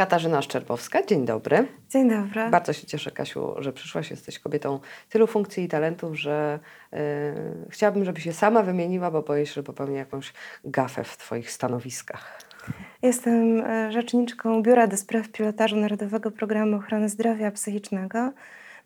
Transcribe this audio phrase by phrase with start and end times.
[0.00, 1.66] Katarzyna Szczerbowska, dzień dobry.
[1.90, 2.50] Dzień dobry.
[2.50, 4.10] Bardzo się cieszę, Kasiu, że przyszłaś.
[4.10, 6.58] Jesteś kobietą tylu funkcji i talentów, że
[6.92, 6.98] yy,
[7.70, 10.32] chciałabym, żebyś się sama wymieniła, bo boję się, że popełnię jakąś
[10.64, 12.42] gafę w Twoich stanowiskach.
[13.02, 18.32] Jestem e, rzeczniczką Biura do Spraw Pilotażu Narodowego Programu Ochrony Zdrowia Psychicznego.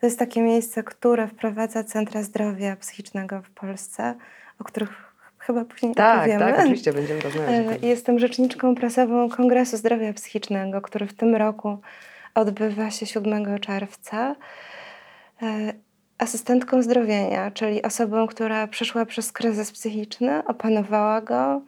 [0.01, 4.15] To jest takie miejsce, które wprowadza Centra Zdrowia Psychicznego w Polsce,
[4.59, 5.13] o których
[5.46, 6.40] chyba później tak, opowiemy.
[6.40, 7.82] Tak, oczywiście będziemy rozmawiać.
[7.82, 11.78] E, jestem rzeczniczką prasową Kongresu Zdrowia Psychicznego, który w tym roku
[12.34, 14.36] odbywa się 7 czerwca.
[15.42, 15.72] E,
[16.18, 21.62] asystentką zdrowienia, czyli osobą, która przeszła przez kryzys psychiczny, opanowała go,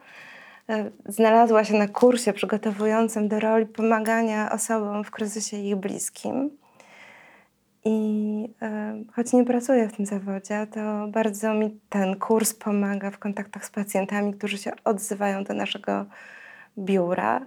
[0.69, 6.49] e, znalazła się na kursie przygotowującym do roli pomagania osobom w kryzysie ich bliskim.
[7.87, 8.49] I
[9.15, 13.69] choć nie pracuję w tym zawodzie, to bardzo mi ten kurs pomaga w kontaktach z
[13.69, 16.05] pacjentami, którzy się odzywają do naszego
[16.77, 17.41] biura.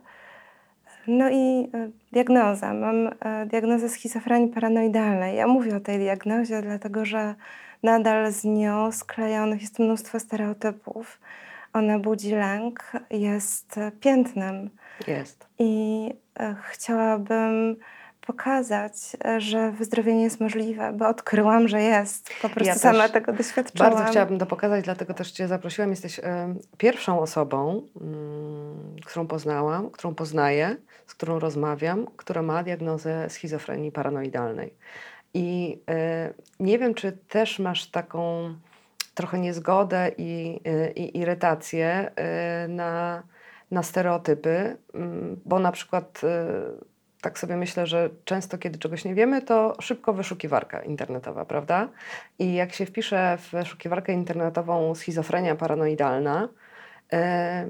[1.06, 2.74] No i y, diagnoza.
[2.74, 3.12] Mam y,
[3.46, 5.36] diagnozę schizofrenii paranoidalnej.
[5.36, 7.34] Ja mówię o tej diagnozie, dlatego że
[7.82, 11.20] nadal z nią sklejonych jest mnóstwo stereotypów.
[11.72, 14.70] Ona budzi lęk, jest piętnem.
[15.06, 15.46] Jest.
[15.58, 16.10] I
[16.70, 17.76] chciałabym
[18.26, 18.92] pokazać,
[19.24, 22.30] e, że wyzdrowienie jest możliwe, bo odkryłam, że jest.
[22.42, 23.92] Po prostu ja sama tego doświadczyłam.
[23.92, 25.90] Bardzo chciałabym to pokazać, dlatego też Cię zaprosiłam.
[25.90, 26.22] Jesteś y,
[26.78, 27.82] pierwszą osobą,
[28.98, 34.74] y, którą poznałam, którą poznaję, z którą rozmawiam, która ma diagnozę schizofrenii paranoidalnej.
[35.34, 38.54] I y, nie wiem, czy też masz taką
[39.14, 40.60] trochę niezgodę i,
[40.96, 42.10] i irytację
[42.68, 43.22] na,
[43.70, 46.20] na stereotypy, mm, bo na przykład
[47.20, 51.88] tak sobie myślę, że często, kiedy czegoś nie wiemy, to szybko wyszukiwarka internetowa, prawda?
[52.38, 56.48] I jak się wpisze w wyszukiwarkę internetową schizofrenia paranoidalna,
[57.12, 57.68] e,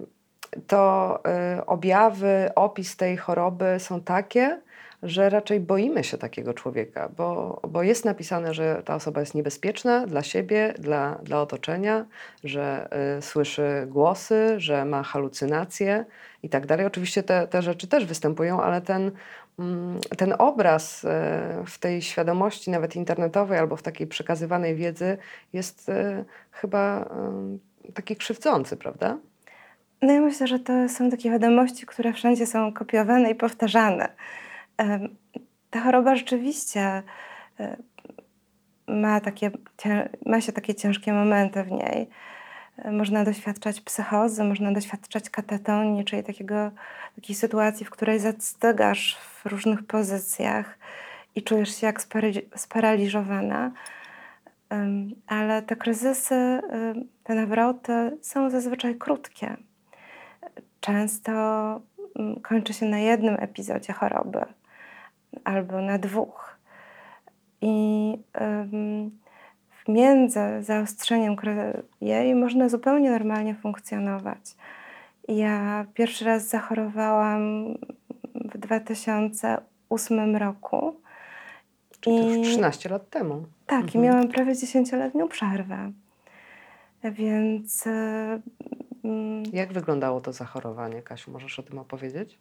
[0.67, 4.61] to e, objawy, opis tej choroby są takie,
[5.03, 10.07] że raczej boimy się takiego człowieka, bo, bo jest napisane, że ta osoba jest niebezpieczna
[10.07, 12.07] dla siebie, dla, dla otoczenia,
[12.45, 12.89] że
[13.19, 16.05] y, słyszy głosy, że ma halucynacje
[16.43, 16.87] i tak dalej.
[16.87, 19.11] Oczywiście te, te rzeczy też występują, ale ten,
[19.59, 21.09] mm, ten obraz y,
[21.67, 25.19] w tej świadomości, nawet internetowej albo w takiej przekazywanej wiedzy,
[25.53, 27.11] jest y, chyba
[27.95, 29.19] taki krzywdzący, prawda?
[30.03, 34.09] No ja myślę, że to są takie wiadomości, które wszędzie są kopiowane i powtarzane
[35.71, 37.03] ta choroba rzeczywiście
[37.61, 37.77] e,
[38.87, 39.51] ma, takie,
[40.27, 42.09] ma się takie ciężkie momenty w niej.
[42.79, 46.71] E, można doświadczać psychozy, można doświadczać katatonii, czyli takiego,
[47.15, 50.79] takiej sytuacji, w której zastygasz w różnych pozycjach
[51.35, 52.03] i czujesz się jak
[52.57, 53.73] sparaliżowana.
[55.27, 56.61] Ale te kryzysy,
[57.25, 59.57] te nawroty są zazwyczaj krótkie.
[60.81, 61.33] Często
[62.43, 64.45] kończy się na jednym epizodzie choroby
[65.45, 66.59] albo na dwóch.
[67.61, 68.17] I
[69.89, 71.37] między zaostrzeniem
[72.01, 74.57] jej można zupełnie normalnie funkcjonować.
[75.29, 77.75] Ja pierwszy raz zachorowałam
[78.35, 80.97] w 2008 roku.
[82.01, 83.45] Czyli I, 13 lat temu.
[83.67, 84.05] Tak, mhm.
[84.05, 85.93] i miałam prawie 10-letnią przerwę.
[87.05, 87.85] Więc.
[89.53, 91.31] Jak wyglądało to zachorowanie, Kasiu?
[91.31, 92.39] Możesz o tym opowiedzieć?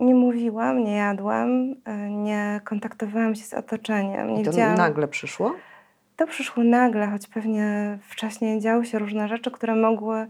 [0.00, 4.34] Nie mówiłam, nie jadłam, e, nie kontaktowałam się z otoczeniem.
[4.34, 4.76] Nie I to widziałam...
[4.76, 5.54] nagle przyszło?
[6.16, 10.26] To przyszło nagle, choć pewnie wcześniej działy się różne rzeczy, które mogły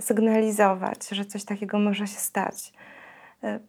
[0.00, 2.72] sygnalizować, że coś takiego może się stać.
[3.44, 3.60] E,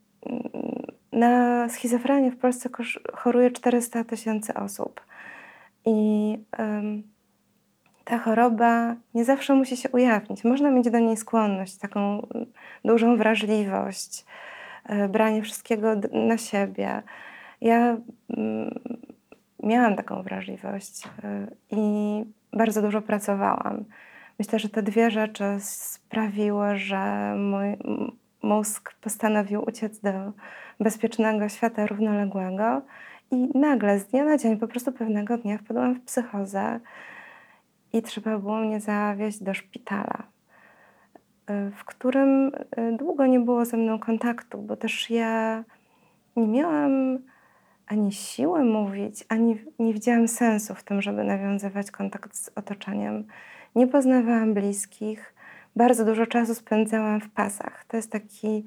[1.11, 2.69] na schizofrenię w Polsce
[3.13, 5.01] choruje 400 tysięcy osób.
[5.85, 7.03] I um,
[8.03, 10.43] ta choroba nie zawsze musi się ujawnić.
[10.43, 12.27] Można mieć do niej skłonność, taką
[12.85, 14.25] dużą wrażliwość,
[15.09, 17.03] branie wszystkiego na siebie.
[17.61, 17.97] Ja
[18.37, 18.79] mm,
[19.63, 23.85] miałam taką wrażliwość e, i bardzo dużo pracowałam.
[24.39, 27.77] Myślę, że te dwie rzeczy sprawiły, że mój
[28.41, 30.11] mózg postanowił uciec do
[30.79, 32.81] bezpiecznego świata równoległego
[33.31, 36.79] i nagle, z dnia na dzień, po prostu pewnego dnia wpadłam w psychozę
[37.93, 40.32] i trzeba było mnie zawieźć do szpitala
[41.75, 45.63] w którym e, długo nie było ze mną kontaktu, bo też ja
[46.35, 47.19] nie miałam
[47.87, 53.27] ani siły mówić, ani nie widziałam sensu w tym, żeby nawiązywać kontakt z otoczeniem.
[53.75, 55.33] nie poznawałam bliskich,
[55.75, 57.85] bardzo dużo czasu spędzałam w pasach.
[57.87, 58.65] To jest taki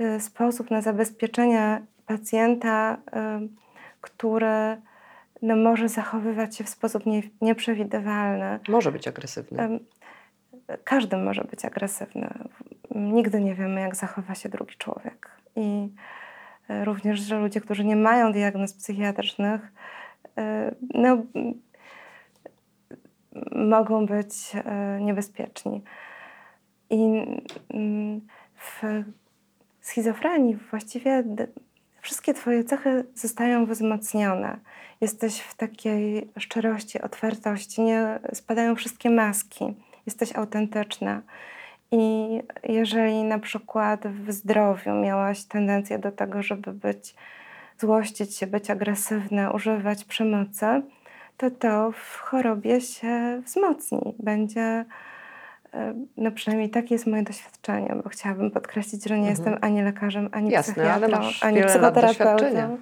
[0.00, 2.96] y, sposób na zabezpieczenie pacjenta,
[4.00, 4.76] który
[5.42, 8.60] no, może zachowywać się w sposób nie, nieprzewidywalny.
[8.68, 9.78] Może być agresywny.
[10.84, 12.28] Każdy może być agresywny.
[12.94, 15.30] Nigdy nie wiemy, jak zachowa się drugi człowiek.
[15.56, 15.88] I
[16.70, 19.72] y, również, że ludzie, którzy nie mają diagnoz psychiatrycznych,
[20.94, 21.22] no,
[23.52, 24.52] mogą być
[25.00, 25.82] niebezpieczni.
[26.90, 27.26] I
[27.70, 28.20] mm,
[28.54, 28.82] w
[29.80, 31.24] schizofrenii właściwie
[32.00, 34.58] wszystkie Twoje cechy zostają wzmocnione.
[35.00, 39.74] Jesteś w takiej szczerości, otwartości, nie spadają wszystkie maski,
[40.06, 41.22] jesteś autentyczna.
[41.92, 42.28] I
[42.64, 47.14] jeżeli na przykład w zdrowiu miałaś tendencję do tego, żeby być,
[47.78, 50.82] złościć się, być agresywna, używać przemocy,
[51.36, 54.14] to to w chorobie się wzmocni.
[54.18, 54.84] Będzie
[55.76, 59.36] E, no przynajmniej takie jest moje doświadczenie, bo chciałabym podkreślić, że nie mhm.
[59.36, 62.78] jestem ani lekarzem, ani Jasne, psychiatrą, ani psychoterapeutą.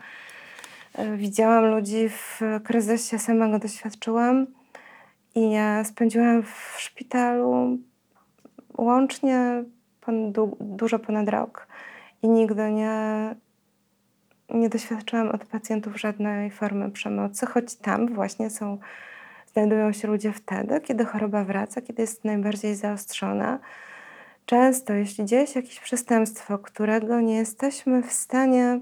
[0.95, 4.47] E, widziałam ludzi w kryzysie, sama go doświadczyłam
[5.35, 7.79] i ja spędziłam w szpitalu
[8.79, 9.65] łącznie
[10.01, 11.67] pon, du, dużo ponad rok
[12.23, 13.35] i nigdy nie,
[14.49, 18.79] nie doświadczyłam od pacjentów żadnej formy przemocy, choć tam właśnie są
[19.53, 23.59] znajdują się ludzie wtedy, kiedy choroba wraca, kiedy jest najbardziej zaostrzona.
[24.47, 28.81] Często, jeśli dzieje się jakieś przestępstwo, którego nie jesteśmy w stanie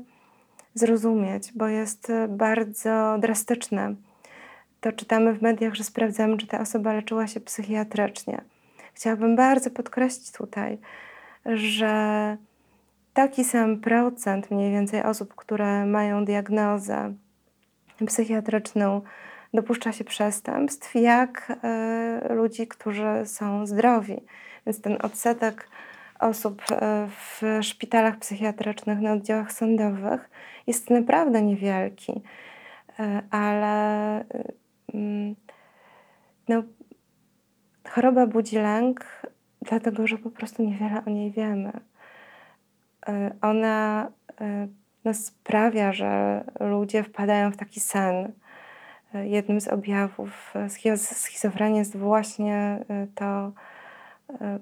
[0.75, 3.95] zrozumieć, bo jest bardzo drastyczne,
[4.83, 8.41] to czytamy w mediach, że sprawdzamy, czy ta osoba leczyła się psychiatrycznie.
[8.95, 10.79] Chciałabym bardzo podkreślić tutaj,
[11.47, 12.37] że
[13.15, 17.15] taki sam procent mniej więcej osób, które mają diagnozę
[18.07, 19.03] psychiatryczną,
[19.55, 21.53] dopuszcza się przestępstw, jak
[22.31, 24.21] y, ludzi, którzy są zdrowi.
[24.67, 25.69] Więc ten odsetek
[26.19, 30.31] osób e, w szpitalach psychiatrycznych, na oddziałach sądowych
[30.67, 32.13] jest naprawdę niewielki,
[33.01, 34.62] y, ale y,
[36.49, 36.63] no,
[37.89, 39.27] choroba budzi lęk,
[39.63, 41.73] dlatego że po prostu niewiele o niej wiemy.
[43.41, 44.11] Ona
[45.05, 48.33] no, sprawia, że ludzie wpadają w taki sen,
[49.15, 50.55] jednym z objawów
[50.97, 53.53] schizofrenii jest właśnie e, to,
[54.41, 54.59] e,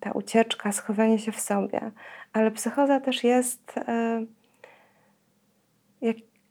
[0.00, 1.80] ta ucieczka, schowanie się w sobie.
[2.32, 4.24] Ale psychoza też jest e,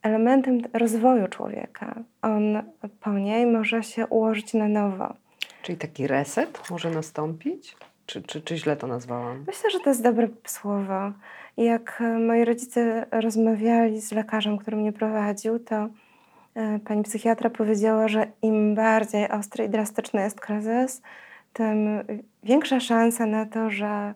[0.06, 1.96] elementem rozwoju człowieka.
[2.22, 2.64] On
[3.02, 5.14] po niej może się ułożyć na nowo.
[5.62, 7.76] Czyli taki reset może nastąpić?
[8.06, 9.44] Czy, czy, czy źle to nazwałam?
[9.48, 11.12] Myślę, że to jest dobre słowo.
[11.58, 15.90] Jak moi rodzice rozmawiali z lekarzem, który mnie prowadził, to
[16.56, 21.02] E, pani psychiatra powiedziała, że im bardziej ostry i drastyczny jest kryzys,
[21.54, 22.04] tym
[22.44, 24.14] większa szansa na to, że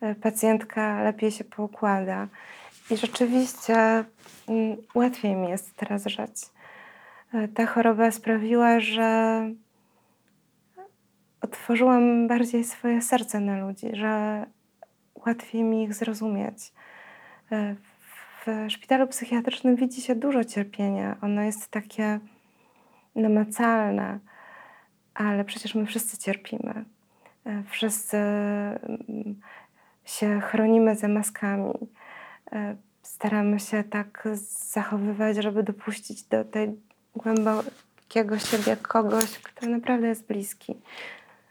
[0.00, 2.28] e, pacjentka lepiej się poukłada.
[2.92, 3.74] I rzeczywiście
[4.48, 6.30] mm, łatwiej mi jest teraz żyć.
[7.34, 9.40] E, ta choroba sprawiła, że
[11.40, 14.46] otworzyłam bardziej swoje serce na ludzi, że
[15.26, 16.72] łatwiej mi ich zrozumieć
[18.46, 21.16] w szpitalu psychiatrycznym widzi się dużo cierpienia.
[21.22, 22.18] Ono jest takie
[23.14, 24.18] namacalne,
[25.14, 26.84] ale przecież my wszyscy cierpimy.
[27.46, 29.40] E, wszyscy mm,
[30.04, 31.72] się chronimy za maskami.
[32.52, 34.28] E, staramy się tak
[34.72, 36.80] zachowywać, żeby dopuścić do tej
[37.16, 40.78] głębokiego siebie kogoś, kto naprawdę jest bliski.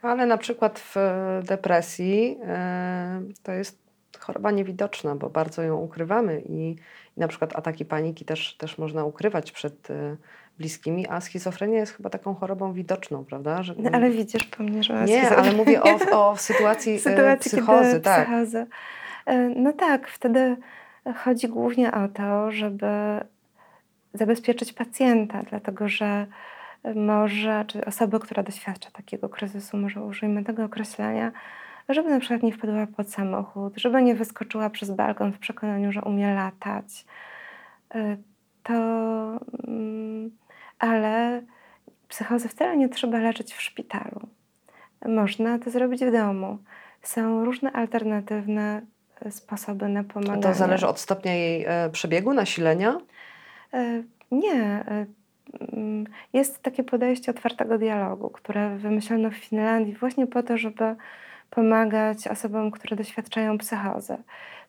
[0.02, 0.96] Ale na przykład w
[1.44, 3.82] depresji e, to jest
[4.18, 6.70] choroba niewidoczna, bo bardzo ją ukrywamy i,
[7.16, 9.88] i na przykład ataki paniki też, też można ukrywać przed
[10.58, 13.62] bliskimi, a schizofrenia jest chyba taką chorobą widoczną, prawda?
[13.62, 18.00] Że, no, ale widzisz po mnie, że Nie, ale mówię o, o sytuacji, sytuacji psychozy.
[18.00, 18.26] Tak.
[18.26, 18.66] Psychozy.
[19.26, 20.56] E, no tak, wtedy
[21.16, 22.86] chodzi głównie o to, żeby
[24.14, 26.26] zabezpieczyć pacjenta, dlatego że
[26.94, 31.32] może, czy osoba, która doświadcza takiego kryzysu, może użyjmy tego określenia,
[31.88, 36.02] żeby na przykład nie wpadła pod samochód, żeby nie wyskoczyła przez balkon w przekonaniu, że
[36.02, 37.04] umie latać.
[37.94, 38.16] Y,
[38.62, 38.74] to,
[39.68, 40.30] mm,
[40.78, 41.42] ale
[42.08, 44.20] psychozy wcale nie trzeba leczyć w szpitalu.
[45.06, 46.58] Można to zrobić w domu.
[47.02, 48.82] Są różne alternatywne
[49.30, 50.42] sposoby na pomaganie.
[50.42, 52.98] To zależy od stopnia jej e, przebiegu, nasilenia?
[53.74, 54.84] Y, nie.
[55.72, 60.96] Mm, jest takie podejście otwartego dialogu, które wymyślono w Finlandii właśnie po to, żeby
[61.50, 64.16] pomagać osobom, które doświadczają psychozy.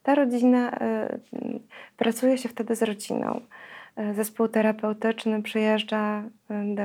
[0.03, 1.59] Ta rodzina y,
[1.97, 3.41] pracuje się wtedy z rodziną.
[4.13, 6.23] Zespół terapeutyczny przyjeżdża
[6.75, 6.83] do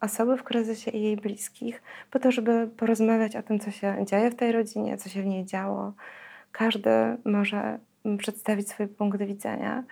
[0.00, 4.30] osoby w kryzysie i jej bliskich, po to, żeby porozmawiać o tym, co się dzieje
[4.30, 5.92] w tej rodzinie, co się w niej działo.
[6.52, 6.90] Każdy
[7.24, 7.78] może
[8.18, 9.84] przedstawić swój punkt widzenia.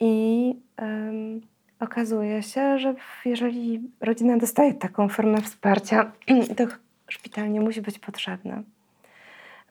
[0.00, 1.40] I um,
[1.80, 2.94] okazuje się, że
[3.24, 6.12] jeżeli rodzina dostaje taką formę wsparcia,
[6.56, 6.64] to
[7.08, 8.62] szpital nie musi być potrzebny.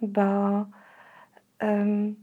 [0.01, 0.21] Bo
[1.61, 2.15] um,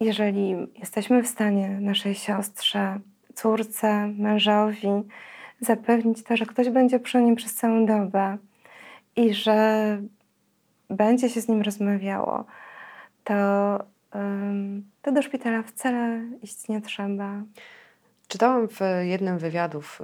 [0.00, 2.98] jeżeli jesteśmy w stanie naszej siostrze,
[3.34, 4.88] córce, mężowi
[5.60, 8.38] zapewnić to, że ktoś będzie przy nim przez całą dobę
[9.16, 9.98] i że
[10.90, 12.44] będzie się z nim rozmawiało,
[13.24, 13.34] to,
[15.02, 17.42] to do szpitala wcale iść nie trzeba.
[18.28, 20.00] Czytałam w jednym wywiadów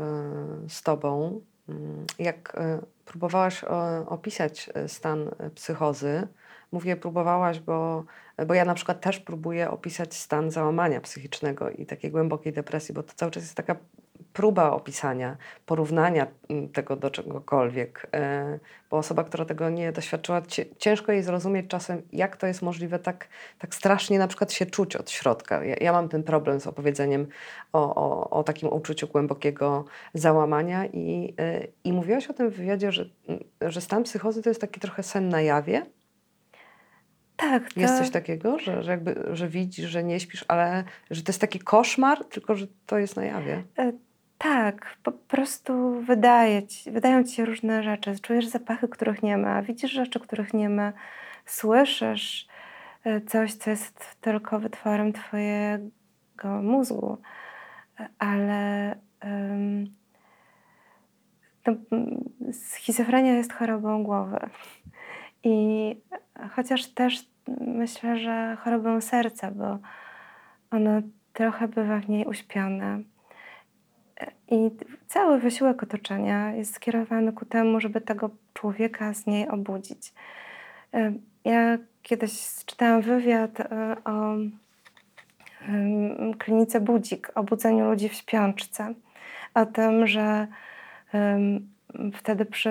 [0.67, 3.65] y, z Tobą, mm, jak y, próbowałaś
[4.07, 6.29] opisać y, stan psychozy.
[6.73, 8.05] Mówię próbowałaś, bo,
[8.47, 13.03] bo ja na przykład też próbuję opisać stan załamania psychicznego i takiej głębokiej depresji, bo
[13.03, 13.77] to cały czas jest taka
[14.33, 15.37] próba opisania,
[15.67, 18.59] porównania mm, tego do czegokolwiek, e,
[18.91, 20.43] bo osoba, która tego nie doświadczyła,
[20.79, 24.97] ciężko jej zrozumieć czasem, jak to jest możliwe tak, tak strasznie na przykład się czuć
[24.97, 25.65] od środka.
[25.65, 27.27] Ja, ja mam ten problem z opowiedzeniem
[27.73, 29.85] o, o, o, takim uczuciu głębokiego
[30.15, 33.05] załamania i, e, i mówiłaś o tym w wywiadzie, że,
[33.61, 35.87] że stan psychozy to jest taki trochę sen na jawie.
[37.37, 37.73] Tak.
[37.73, 37.81] To...
[37.81, 41.41] Jest coś takiego, że, że, jakby, że widzisz, że nie śpisz, ale że to jest
[41.41, 43.63] taki koszmar, tylko że to jest na jawie.
[44.43, 48.21] E, tak, po prostu wydaje ci, wydają ci się różne rzeczy.
[48.21, 50.93] Czujesz zapachy, których nie ma, widzisz rzeczy, których nie ma,
[51.47, 52.47] słyszysz
[53.05, 57.19] e, coś, co jest tylko wytworem twojego mózgu,
[58.19, 58.95] ale
[59.25, 59.85] um,
[62.53, 64.39] schizofrenia jest chorobą głowy.
[65.45, 65.97] I
[66.57, 67.31] chociaż też
[67.61, 69.79] myślę, że chorobą serca, bo
[70.71, 73.12] ono trochę bywa w niej uśpione
[74.53, 74.71] i
[75.07, 80.13] cały wysiłek otoczenia jest skierowany ku temu, żeby tego człowieka z niej obudzić.
[81.45, 82.33] Ja kiedyś
[82.67, 84.35] czytałam wywiad e, o
[86.39, 88.95] klinice Budzik, o budzeniu ludzi w śpiączce,
[89.55, 90.47] o tym, że
[92.15, 92.71] wtedy przy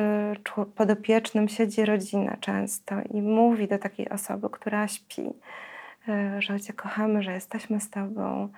[0.76, 5.30] podopiecznym siedzi rodzina często i mówi do takiej osoby, która śpi,
[6.08, 8.50] e, że cię kochamy, że jesteśmy z tobą,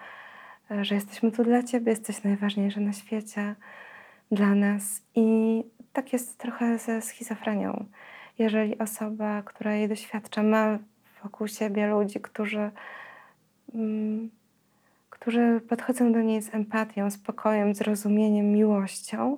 [0.82, 3.56] że jesteśmy tu dla Ciebie, jesteś najważniejszy na świecie
[4.32, 5.02] dla nas.
[5.16, 5.64] I
[5.94, 7.86] tak jest trochę ze schizofrenią.
[8.40, 10.80] Jeżeli osoba, która jej doświadcza, ma
[11.24, 12.72] wokół siebie ludzi, którzy,
[13.76, 14.30] mm,
[15.10, 19.38] którzy podchodzą do niej z empatią, spokojem, zrozumieniem, miłością,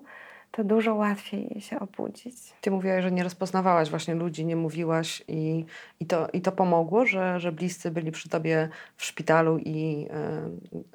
[0.56, 2.36] to dużo łatwiej się obudzić.
[2.62, 5.66] Ty mówiłaś, że nie rozpoznawałaś właśnie ludzi, nie mówiłaś i,
[6.00, 10.08] i, to, i to pomogło, że, że bliscy byli przy tobie w szpitalu i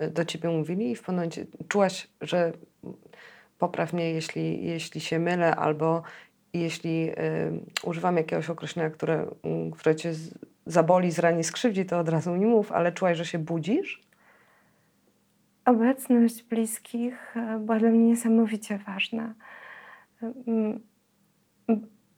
[0.01, 2.53] y, do ciebie mówili i w pewnym momencie czułaś, że
[3.59, 6.03] popraw mnie, jeśli, jeśli się mylę, albo
[6.55, 7.15] jeśli y,
[7.85, 9.27] używam jakiegoś określenia, które,
[9.69, 10.13] y, które cię
[10.67, 14.11] zaboli, zrani, skrzywdzi, to od razu nie mów, ale czułaś, że się budzisz?
[15.65, 19.35] Obecność bliskich e, była dla mnie niesamowicie ważna.
[20.23, 20.81] Mm,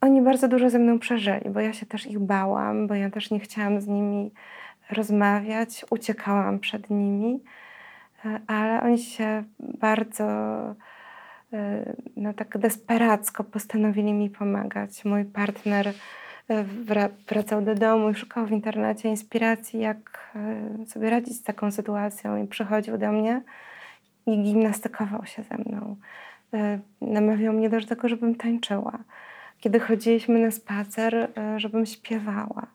[0.00, 3.30] oni bardzo dużo ze mną przeżyli, bo ja się też ich bałam, bo ja też
[3.30, 4.32] nie chciałam z nimi
[4.90, 7.42] rozmawiać, uciekałam przed nimi,
[8.24, 10.24] e, ale oni się bardzo
[11.52, 15.04] e, no, tak desperacko postanowili mi pomagać.
[15.04, 15.92] Mój partner
[17.28, 22.44] wracał do domu i szukał w internecie inspiracji, jak e, sobie radzić z taką sytuacją
[22.44, 23.42] i przychodził do mnie
[24.26, 25.96] i gimnastykował się ze mną.
[26.54, 28.98] E, namawiał mnie do tego, żebym tańczyła.
[29.58, 32.66] Kiedy chodziliśmy na spacer, e, żebym śpiewała.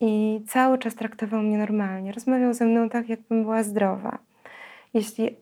[0.00, 2.12] I cały czas traktował mnie normalnie.
[2.12, 4.18] Rozmawiał ze mną tak, jakbym była zdrowa.
[4.94, 5.36] Jeśli,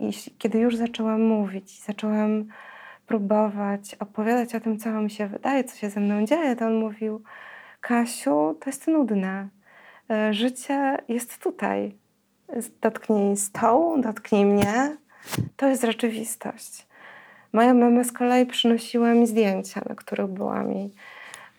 [0.00, 2.44] jeśli kiedy już zaczęłam mówić, zaczęłam
[3.06, 6.74] próbować opowiadać o tym, co mi się wydaje, co się ze mną dzieje, to on
[6.74, 7.22] mówił:
[7.80, 9.48] Kasiu, to jest nudne.
[10.10, 11.94] E, życie jest tutaj.
[12.80, 15.03] Dotknij stołu, dotknij mnie.
[15.56, 16.86] To jest rzeczywistość.
[17.52, 20.90] Moja mama z kolei przynosiła mi zdjęcia, na których była mi.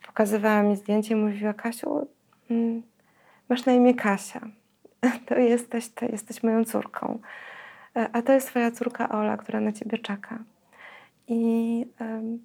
[0.06, 2.08] Pokazywała mi zdjęcie i mówiła: Kasiu,
[2.52, 2.82] mm,
[3.50, 4.42] masz na imię Kasia.
[5.26, 7.20] To jesteś, to jesteś moją córką.
[7.96, 10.40] E, a to jest twoja córka Ola, która na ciebie czeka.
[11.28, 12.40] I um,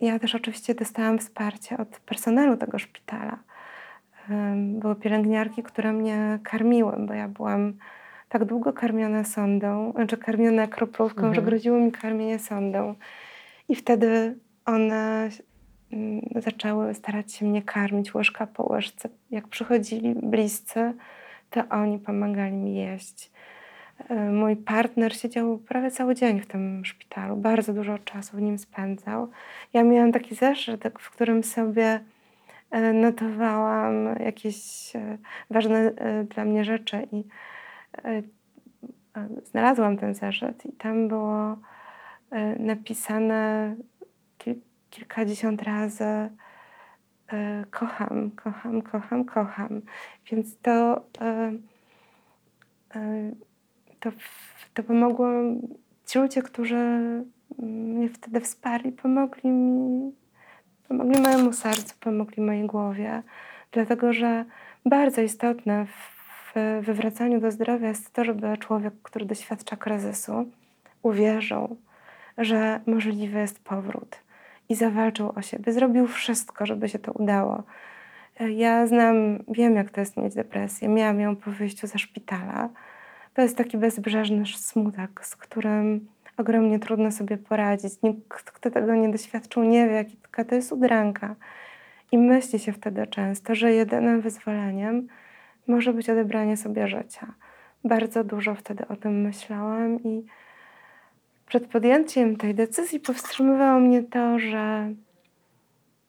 [0.00, 3.38] ja też oczywiście dostałam wsparcie od personelu tego szpitala.
[4.30, 7.74] Um, były pielęgniarki, które mnie karmiły, bo ja byłam
[8.34, 11.34] tak długo karmiona sondą, znaczy karmiona kroplówką, mhm.
[11.34, 12.94] że groziło mi karmienie sondą.
[13.68, 15.28] I wtedy one
[15.92, 19.08] um, zaczęły starać się mnie karmić łyżka po łyżce.
[19.30, 20.94] Jak przychodzili bliscy,
[21.50, 23.30] to oni pomagali mi jeść.
[24.08, 28.58] E, mój partner siedział prawie cały dzień w tym szpitalu, bardzo dużo czasu w nim
[28.58, 29.30] spędzał.
[29.72, 32.00] Ja miałam taki zeszyt, w którym sobie
[32.70, 34.56] e, notowałam jakieś
[34.96, 35.18] e,
[35.50, 35.92] ważne
[36.34, 37.24] dla mnie rzeczy i
[39.44, 41.56] znalazłam ten zeszyt i tam było
[42.58, 43.74] napisane
[44.90, 46.04] kilkadziesiąt razy
[47.70, 49.82] kocham, kocham, kocham, kocham.
[50.30, 51.04] Więc to
[54.00, 54.10] to,
[54.74, 55.28] to pomogło
[56.06, 56.76] ci ludzie, którzy
[57.58, 60.12] mnie wtedy wsparli, pomogli mi,
[60.88, 63.22] pomogli mojemu sercu, pomogli mojej głowie,
[63.72, 64.44] dlatego że
[64.86, 66.13] bardzo istotne w
[66.82, 70.50] wywracaniu do zdrowia jest to, żeby człowiek, który doświadcza kryzysu,
[71.02, 71.76] uwierzył,
[72.38, 74.20] że możliwy jest powrót
[74.68, 77.62] i zawalczył o siebie, zrobił wszystko, żeby się to udało.
[78.40, 80.88] Ja znam, wiem jak to jest mieć depresję.
[80.88, 82.68] Miałam ją po wyjściu ze szpitala.
[83.34, 88.02] To jest taki bezbrzeżny smutek, z którym ogromnie trudno sobie poradzić.
[88.02, 91.34] Nikt, kto tego nie doświadczył, nie wie, jaka to jest udranka.
[92.12, 95.08] I myśli się wtedy często, że jedynym wyzwoleniem
[95.66, 97.34] może być odebranie sobie życia.
[97.84, 100.26] Bardzo dużo wtedy o tym myślałam i
[101.46, 104.92] przed podjęciem tej decyzji powstrzymywało mnie to, że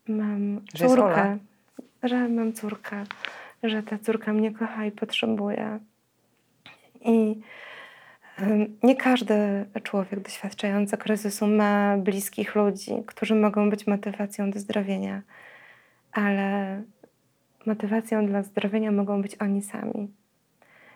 [0.08, 1.38] mam że córkę,
[2.04, 3.04] że mam córkę,
[3.64, 5.80] że ta córka mnie kocha i potrzebuje.
[7.02, 7.42] I
[8.84, 9.36] nie każdy
[9.84, 15.22] człowiek doświadczający kryzysu ma bliskich ludzi, którzy mogą być motywacją do zdrowienia,
[16.12, 16.82] ale
[17.68, 20.14] motywacją dla zdrowienia mogą być oni sami.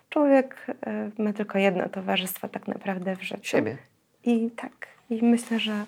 [0.09, 3.43] Człowiek e, ma tylko jedno towarzystwo tak naprawdę w życiu.
[3.43, 3.77] Siebie.
[4.23, 4.87] I tak.
[5.09, 5.85] I myślę, że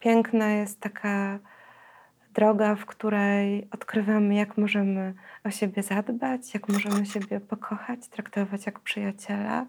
[0.00, 1.38] piękna jest taka
[2.34, 5.14] droga, w której odkrywamy, jak możemy
[5.44, 9.66] o siebie zadbać, jak możemy siebie pokochać, traktować jak przyjaciela.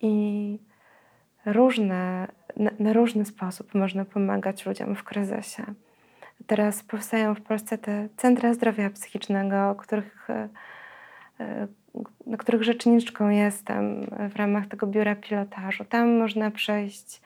[0.00, 0.58] I
[1.46, 5.62] różne, na, na różny sposób można pomagać ludziom w kryzysie.
[6.46, 10.48] Teraz powstają w Polsce te centra zdrowia psychicznego, których, e,
[11.40, 11.66] e,
[12.26, 15.84] na których rzeczniczką jestem w ramach tego biura pilotażu.
[15.84, 17.20] Tam można przejść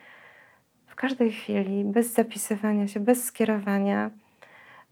[0.87, 4.11] w każdej chwili, bez zapisywania się, bez skierowania,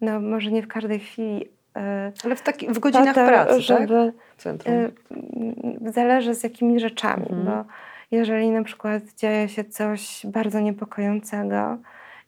[0.00, 3.60] no może nie w każdej chwili, e, ale w, taki, w godzinach to, pracy, tak?
[3.60, 4.12] żeby,
[4.44, 5.92] tak?
[5.92, 7.44] Zależy z jakimi rzeczami, mhm.
[7.44, 7.64] bo
[8.10, 11.78] jeżeli na przykład dzieje się coś bardzo niepokojącego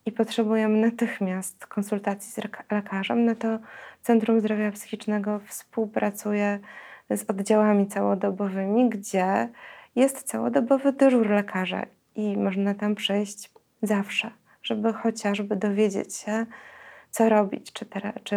[0.07, 2.39] i potrzebujemy natychmiast konsultacji z
[2.71, 3.59] lekarzem, no to
[4.03, 6.59] Centrum Zdrowia Psychicznego współpracuje
[7.11, 9.49] z oddziałami całodobowymi, gdzie
[9.97, 11.87] jest całodobowy dyżur lekarza
[12.17, 13.51] i można tam przejść
[13.83, 14.31] zawsze,
[14.63, 16.47] żeby chociażby dowiedzieć się,
[17.11, 18.37] co robić, czy, teraz, czy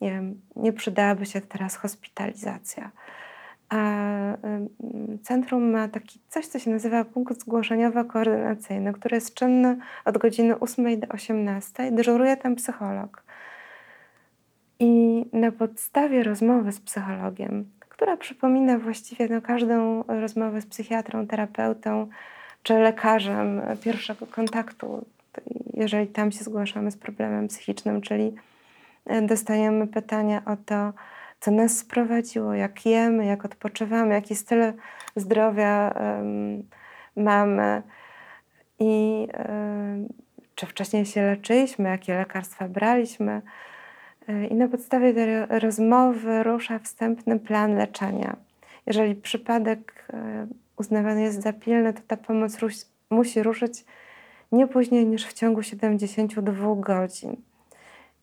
[0.00, 2.90] nie, wiem, nie przydałaby się teraz hospitalizacja.
[3.74, 4.36] A
[5.22, 11.00] centrum ma taki coś, co się nazywa punkt zgłoszeniowo-koordynacyjny, który jest czynny od godziny 8
[11.00, 11.92] do 18.
[11.92, 13.24] Dyżuruje tam psycholog.
[14.80, 22.08] I na podstawie rozmowy z psychologiem, która przypomina właściwie no, każdą rozmowę z psychiatrą, terapeutą,
[22.62, 25.04] czy lekarzem pierwszego kontaktu,
[25.74, 28.34] jeżeli tam się zgłaszamy z problemem psychicznym, czyli
[29.06, 30.92] e, dostajemy pytania o to,
[31.44, 34.72] co nas sprowadziło, jak jemy, jak odpoczywamy, jaki styl
[35.16, 36.62] zdrowia um,
[37.16, 37.82] mamy
[38.78, 39.28] i
[40.54, 43.42] czy wcześniej się leczyliśmy, jakie lekarstwa braliśmy.
[44.28, 48.36] E, I na podstawie tej rozmowy rusza wstępny plan leczenia.
[48.86, 50.08] Jeżeli przypadek
[50.76, 52.58] uznawany jest za pilny, to ta pomoc
[53.10, 53.84] musi ruszyć
[54.52, 57.36] nie później niż w ciągu 72 godzin.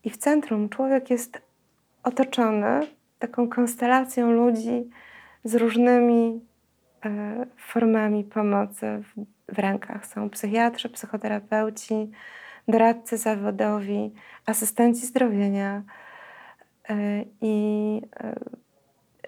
[0.04, 1.42] I w centrum człowiek jest
[2.02, 2.80] otoczony
[3.22, 4.90] taką konstelacją ludzi
[5.44, 6.40] z różnymi
[7.04, 10.06] e, formami pomocy w, w rękach.
[10.06, 12.10] Są psychiatrzy, psychoterapeuci,
[12.68, 14.12] doradcy zawodowi,
[14.46, 15.82] asystenci zdrowienia.
[16.88, 17.56] E, I
[18.16, 18.34] e,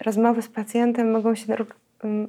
[0.01, 1.57] rozmowy z pacjentem mogą się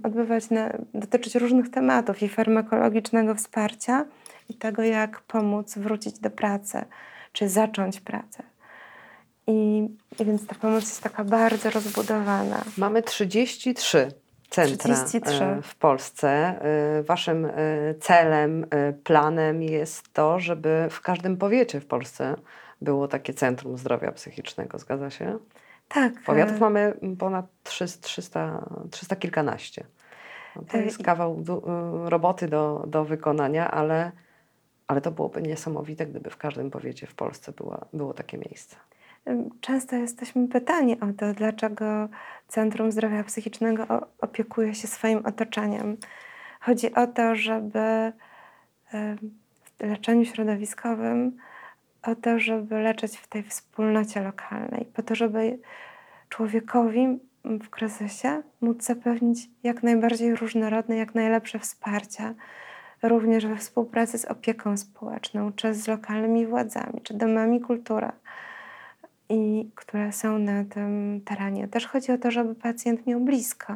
[0.03, 4.05] odbywać, na, dotyczyć różnych tematów i farmakologicznego wsparcia,
[4.49, 6.85] i tego, jak pomóc wrócić do pracy,
[7.33, 8.43] czy zacząć pracę.
[9.47, 12.63] I, I, więc ta pomoc jest taka bardzo rozbudowana.
[12.77, 14.11] Mamy 33
[14.49, 15.43] centra 33.
[15.43, 16.29] E, w Polsce.
[16.29, 17.51] E, waszym e,
[17.99, 18.65] celem,
[19.03, 22.35] planem jest to, żeby w każdym powiecie w Polsce
[22.81, 24.79] było takie centrum zdrowia psychicznego.
[24.79, 25.37] Zgadza się?
[25.87, 26.13] Tak.
[26.25, 29.83] Powiatów mamy ponad 300, 300 kilkanaście.
[30.55, 31.61] No to jest kawał do,
[32.05, 34.11] roboty do, do wykonania, ale,
[34.87, 38.75] ale to byłoby niesamowite, gdyby w każdym powiecie w Polsce było, było takie miejsce.
[39.61, 42.09] Często jesteśmy pytani o to, dlaczego
[42.47, 45.97] Centrum Zdrowia Psychicznego opiekuje się swoim otoczeniem.
[46.61, 48.13] Chodzi o to, żeby
[49.79, 51.37] w leczeniu środowiskowym,
[52.03, 55.59] o to, żeby leczyć w tej wspólnocie lokalnej, po to, żeby
[56.29, 62.33] człowiekowi w kryzysie móc zapewnić jak najbardziej różnorodne, jak najlepsze wsparcie,
[63.03, 68.11] również we współpracy z opieką społeczną, czy z lokalnymi władzami, czy domami kultury,
[69.29, 71.67] i które są na tym terenie.
[71.67, 73.73] Też chodzi o to, żeby pacjent miał blisko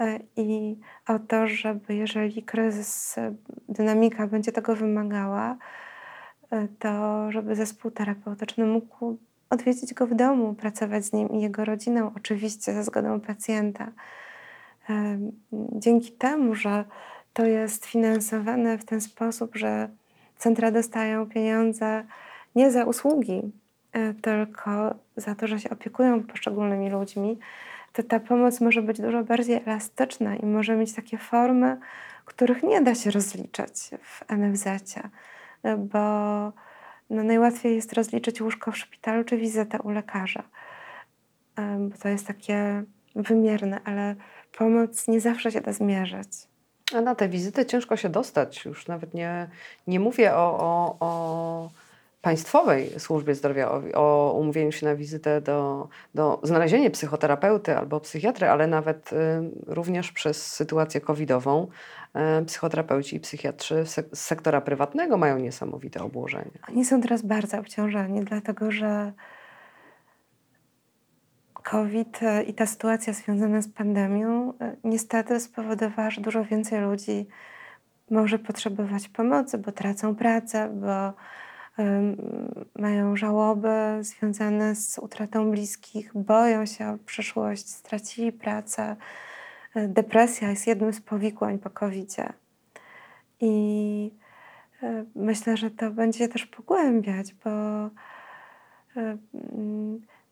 [0.00, 0.76] e, i
[1.08, 3.16] o to, żeby jeżeli kryzys,
[3.68, 5.56] dynamika będzie tego wymagała,
[6.50, 9.18] e, to żeby zespół terapeutyczny mógł
[9.50, 13.92] odwiedzić go w domu, pracować z nim i jego rodziną, oczywiście ze zgodą pacjenta.
[14.90, 15.18] E,
[15.52, 16.84] dzięki temu, że
[17.32, 19.88] to jest finansowane w ten sposób, że
[20.38, 22.04] centra dostają pieniądze
[22.54, 23.50] nie za usługi, e,
[24.22, 27.38] tylko za to, że się opiekują poszczególnymi ludźmi,
[27.92, 31.78] to ta pomoc może być dużo bardziej elastyczna i może mieć takie formy,
[32.24, 34.94] których nie da się rozliczać w NFZ,
[35.78, 35.98] bo
[37.10, 40.42] no najłatwiej jest rozliczyć łóżko w szpitalu czy wizytę u lekarza,
[41.56, 42.82] e, bo to jest takie
[43.16, 44.14] wymierne, ale
[44.58, 46.28] pomoc nie zawsze się da zmierzyć.
[46.94, 48.64] A na te wizyty ciężko się dostać.
[48.64, 49.48] Już nawet nie,
[49.86, 51.70] nie mówię o, o, o
[52.22, 58.48] państwowej służbie zdrowia, o, o, umówieniu się na wizytę do, do znalezienia psychoterapeuty albo psychiatry,
[58.48, 59.16] ale nawet y,
[59.66, 61.66] również przez sytuację covidową
[62.40, 66.58] y, psychoterapeuci i psychiatrzy z sektora prywatnego mają niesamowite obłożenie.
[66.68, 69.12] Oni są teraz bardzo obciążeni, dlatego że
[71.62, 77.26] COVID e, i ta sytuacja związana z pandemią e, niestety spowodowała, że dużo więcej ludzi
[78.10, 81.12] może potrzebować pomocy, bo tracą pracę, bo
[82.78, 88.96] mają żałoby związane z utratą bliskich, boją się o przyszłość, stracili pracę.
[89.74, 92.32] E, depresja jest jednym z powikłań po covid -zie.
[93.40, 94.10] I
[95.14, 97.50] myślę, że to będzie też pogłębiać, bo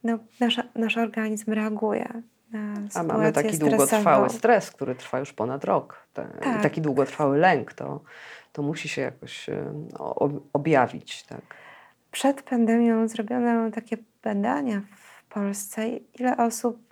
[0.03, 3.69] no, nasz, nasz organizm reaguje na A mamy taki stresową.
[3.69, 6.07] długotrwały stres, który trwa już ponad rok.
[6.13, 6.59] Te, tak.
[6.59, 8.01] I taki długotrwały lęk, to,
[8.51, 9.73] to musi się jakoś e,
[10.53, 11.23] objawić.
[11.23, 11.41] Tak.
[12.11, 15.87] Przed pandemią zrobiono takie badania w Polsce,
[16.19, 16.89] ile osób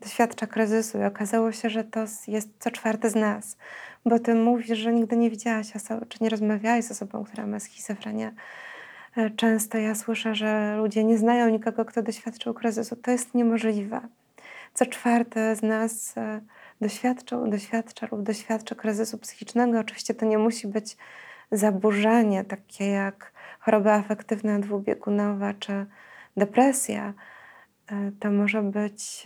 [0.00, 3.56] doświadcza kryzysu i okazało się, że to jest co czwarte z nas.
[4.04, 7.60] Bo ty mówisz, że nigdy nie widziałaś osoby, czy nie rozmawiałaś z osobą, która ma
[7.60, 8.32] schizofrenię.
[9.16, 12.96] E, często ja słyszę, że ludzie nie znają nikogo, kto doświadczył kryzysu.
[12.96, 14.00] To jest niemożliwe.
[14.74, 16.40] Co czwarte z nas e,
[16.80, 19.78] doświadczył, doświadcza lub doświadcza kryzysu psychicznego.
[19.78, 20.96] Oczywiście to nie musi być
[21.52, 25.86] zaburzenie takie jak choroba afektywna dwubiegunowa czy
[26.36, 27.14] depresja.
[27.92, 29.24] E, to może być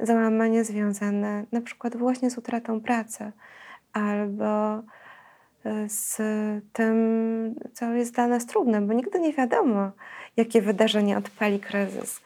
[0.00, 3.32] załamanie związane na przykład właśnie z utratą pracy
[3.92, 4.82] albo
[5.88, 6.16] z
[6.72, 9.90] tym, co jest dla nas trudne, bo nigdy nie wiadomo,
[10.36, 12.20] jakie wydarzenie odpali kryzys.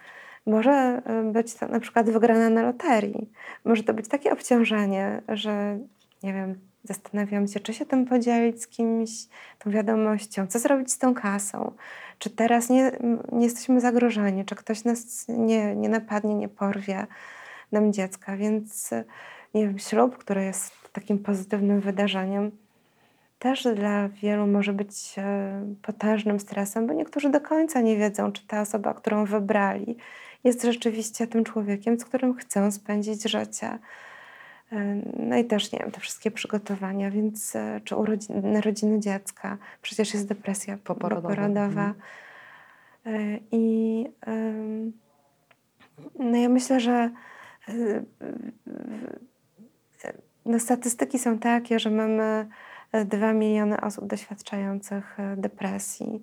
[0.47, 3.31] Może e, być to na przykład wygrana na loterii.
[3.65, 5.79] Może to być takie obciążenie, że
[6.23, 9.11] nie wiem, zastanawiam się, czy się tym podzielić z kimś,
[9.59, 11.73] tą wiadomością, co zrobić z tą kasą,
[12.19, 12.93] czy teraz nie,
[13.33, 17.07] nie jesteśmy zagrożeni, czy ktoś nas nie, nie napadnie, nie porwie
[17.73, 18.37] nam dziecka.
[18.37, 18.91] Więc
[19.55, 22.51] nie wiem, ślub, który jest takim pozytywnym wydarzeniem,
[23.39, 28.47] też dla wielu może być e, potężnym stresem, bo niektórzy do końca nie wiedzą, czy
[28.47, 29.97] ta osoba, którą wybrali,
[30.45, 33.79] jest rzeczywiście tym człowiekiem, z którym chcą spędzić życie.
[34.73, 39.59] E, no i też, nie wiem, te wszystkie przygotowania, więc e, czy urodziny, narodziny dziecka,
[39.83, 41.29] przecież jest depresja poporodowa.
[41.29, 41.95] poporodowa.
[43.05, 43.41] Mhm.
[43.53, 44.07] I
[46.19, 47.11] no ja myślę, że
[50.45, 52.49] no statystyki są takie, że mamy
[53.05, 56.23] 2 miliony osób doświadczających e, depresji,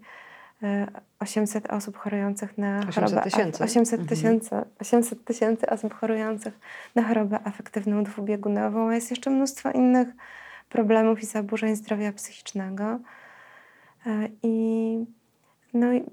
[1.19, 3.63] 800 e, osób chorujących na 800 chorobę tysięcy.
[3.63, 4.10] 800 mhm.
[4.10, 6.60] tysięcy, 800 tysięcy osób chorujących
[6.95, 10.08] na chorobę afektywną dwubiegunową, a jest jeszcze mnóstwo innych
[10.69, 13.00] problemów i zaburzeń zdrowia psychicznego.
[14.06, 15.06] E, I
[15.74, 16.04] no i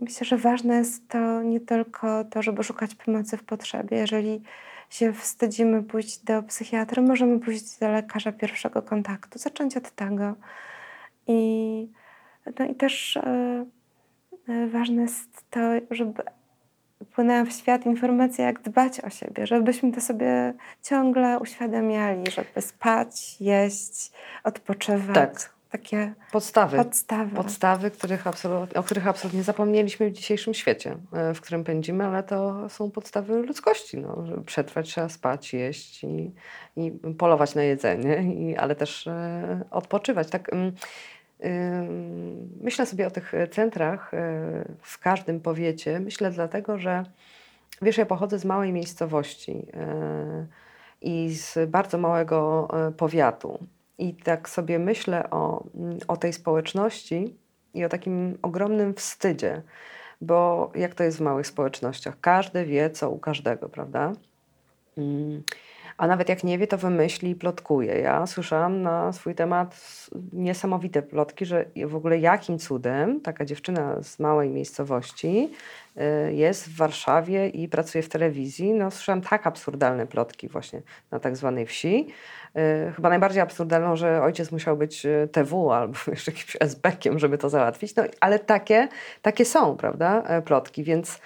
[0.00, 3.96] myślę, że ważne jest to nie tylko to, żeby szukać pomocy w potrzebie.
[3.96, 4.42] Jeżeli
[4.90, 10.34] się wstydzimy pójść do psychiatry, możemy pójść do lekarza pierwszego kontaktu, zacząć od tego.
[11.26, 11.88] I,
[12.58, 13.66] no i też e,
[14.72, 16.22] ważne jest to, żeby
[17.14, 23.40] płynęła w świat informacja, jak dbać o siebie, żebyśmy to sobie ciągle uświadamiali, żeby spać,
[23.40, 24.12] jeść,
[24.44, 25.14] odpoczywać.
[25.14, 26.76] Tak, takie Podstawy.
[26.76, 27.36] podstawy.
[27.36, 28.24] Podstawy, których
[28.74, 33.42] o których absolutnie zapomnieliśmy w dzisiejszym świecie, e, w którym pędzimy, ale to są podstawy
[33.42, 33.98] ludzkości.
[33.98, 36.32] No, żeby przetrwać trzeba spać, jeść i,
[36.76, 40.30] i polować na jedzenie, i, ale też e, odpoczywać.
[40.30, 40.72] Tak, ym,
[42.60, 44.18] myślę sobie o tych centrach e,
[44.82, 46.00] w każdym powiecie.
[46.00, 47.04] Myślę dlatego, że
[47.82, 50.46] wiesz, ja pochodzę z małej miejscowości e,
[51.00, 53.58] i z bardzo małego e, powiatu.
[53.98, 55.64] I tak sobie myślę o,
[56.08, 57.34] o tej społeczności
[57.74, 59.62] i o takim ogromnym wstydzie,
[60.20, 62.20] bo jak to jest w małych społecznościach?
[62.20, 64.12] Każdy wie, co u każdego, prawda?
[65.98, 67.94] A nawet jak nie wie, to wymyśli i plotkuje.
[68.00, 69.76] Ja słyszałam na swój temat
[70.32, 75.50] niesamowite plotki, że w ogóle jakim cudem taka dziewczyna z małej miejscowości
[76.28, 78.72] y, jest w Warszawie i pracuje w telewizji.
[78.72, 82.08] No, słyszałam tak absurdalne plotki właśnie na tak zwanej wsi.
[82.88, 87.38] Y, Chyba najbardziej absurdalną, że ojciec musiał być y, TW albo jeszcze jakimś SB-kiem, żeby
[87.38, 87.96] to załatwić.
[87.96, 88.88] No, ale takie,
[89.22, 91.20] takie są, prawda, plotki, więc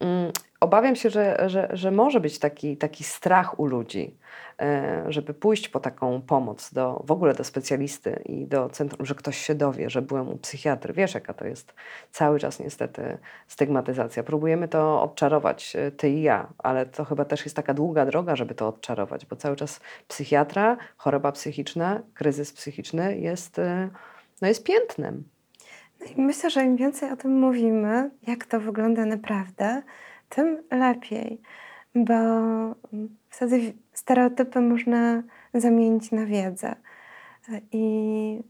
[0.00, 0.32] mm,
[0.66, 4.16] obawiam się, że, że, że może być taki, taki strach u ludzi,
[4.60, 9.14] e, żeby pójść po taką pomoc do, w ogóle do specjalisty i do centrum, że
[9.14, 10.92] ktoś się dowie, że byłem u psychiatry.
[10.92, 11.74] Wiesz, jaka to jest
[12.10, 14.22] cały czas niestety stygmatyzacja.
[14.22, 18.36] Próbujemy to odczarować, e, ty i ja, ale to chyba też jest taka długa droga,
[18.36, 23.88] żeby to odczarować, bo cały czas psychiatra, choroba psychiczna, kryzys psychiczny jest, e,
[24.42, 25.24] no jest piętnem.
[26.00, 29.82] No myślę, że im więcej o tym mówimy, jak to wygląda naprawdę,
[30.36, 31.40] tym lepiej,
[31.94, 35.22] bo mm, wtedy stereotypy można
[35.54, 36.76] zamienić na wiedzę.
[37.72, 38.42] I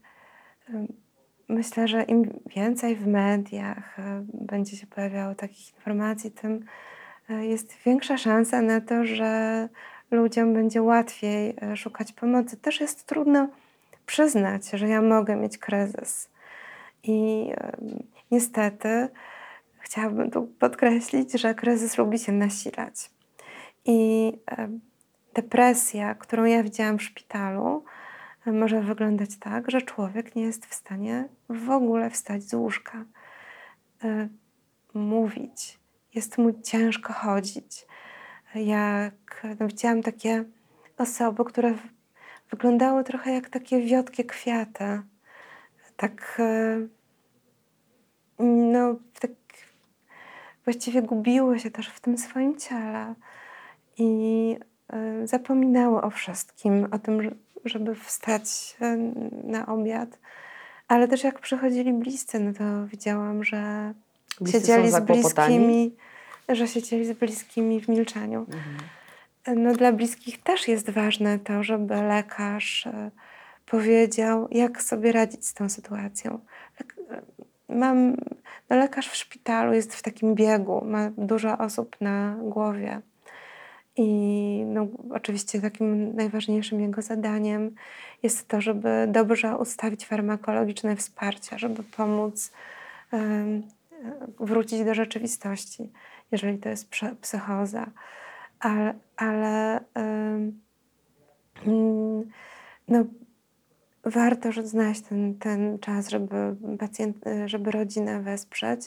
[1.49, 4.01] myślę, że im więcej w mediach y,
[4.33, 6.65] będzie się pojawiało takich informacji, tym
[7.29, 9.69] y, jest większa szansa na to, że
[10.11, 12.57] ludziom będzie łatwiej y, szukać pomocy.
[12.57, 13.47] Też jest trudno
[14.05, 16.29] przyznać, że ja mogę mieć kryzys.
[17.03, 17.49] I
[18.31, 19.09] niestety
[19.87, 23.09] chciałabym tu podkreślić, że kryzys lubi się nasilać.
[23.85, 24.79] I em,
[25.33, 27.83] depresja, którą ja widziałam w szpitalu,
[28.45, 33.05] e, może wyglądać tak, że człowiek nie jest w stanie w ogóle wstać z łóżka,
[34.03, 34.27] e,
[34.93, 35.79] mówić.
[36.15, 37.85] Jest mu ciężko chodzić.
[38.55, 40.43] Jak no, widziałam takie
[40.97, 41.73] osoby, które
[42.51, 45.01] wyglądały trochę jak takie wiotkie kwiaty.
[45.97, 46.87] Tak, e,
[48.39, 49.31] no, tak
[50.67, 53.13] właściwie gubiły się też w tym swoim ciele
[53.97, 54.55] i
[54.89, 57.31] e, zapominały o wszystkim, o tym, że-
[57.65, 58.77] żeby wstać
[59.43, 60.19] na obiad.
[60.87, 63.93] Ale też jak przychodzili bliscy, no to widziałam, że
[64.41, 64.93] Bliscy siedzieli z
[65.49, 65.95] bliskimi,
[66.49, 68.45] że siedzieli z bliskimi w milczeniu.
[69.55, 73.11] No, dla bliskich też jest ważne to, żeby lekarz e,
[73.65, 76.39] powiedział, jak sobie radzić z tą sytuacją.
[76.79, 77.21] Lek- e,
[77.75, 78.17] Mam,
[78.69, 83.01] no lekarz w szpitalu jest w takim biegu, ma dużo osób na głowie.
[83.95, 87.75] I no, oczywiście takim najważniejszym jego zadaniem
[88.23, 92.51] jest to, żeby dobrze ustawić farmakologiczne wsparcie, żeby pomóc
[93.11, 93.63] em,
[94.39, 95.91] wrócić do rzeczywistości,
[96.31, 96.89] jeżeli to jest
[97.21, 97.87] psychoza.
[98.59, 100.61] Ale, ale mm,
[102.87, 103.05] no,
[104.09, 108.81] warto znaleźć ten, ten czas, żeby pacjent, żeby rodzinę wesprzeć.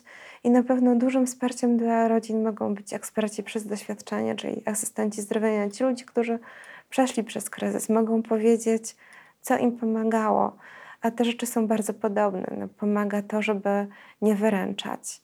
[0.45, 5.71] I na pewno dużym wsparciem dla rodzin mogą być eksperci przez doświadczenie, czyli asystenci zdrowienia.
[5.71, 6.39] Ci ludzie, którzy
[6.91, 8.97] przeszli przez kryzys, mogą powiedzieć,
[9.41, 10.57] co im pomagało.
[11.03, 12.47] A te rzeczy są bardzo podobne.
[12.59, 13.87] No, pomaga to, żeby
[14.23, 15.21] nie wyręczać.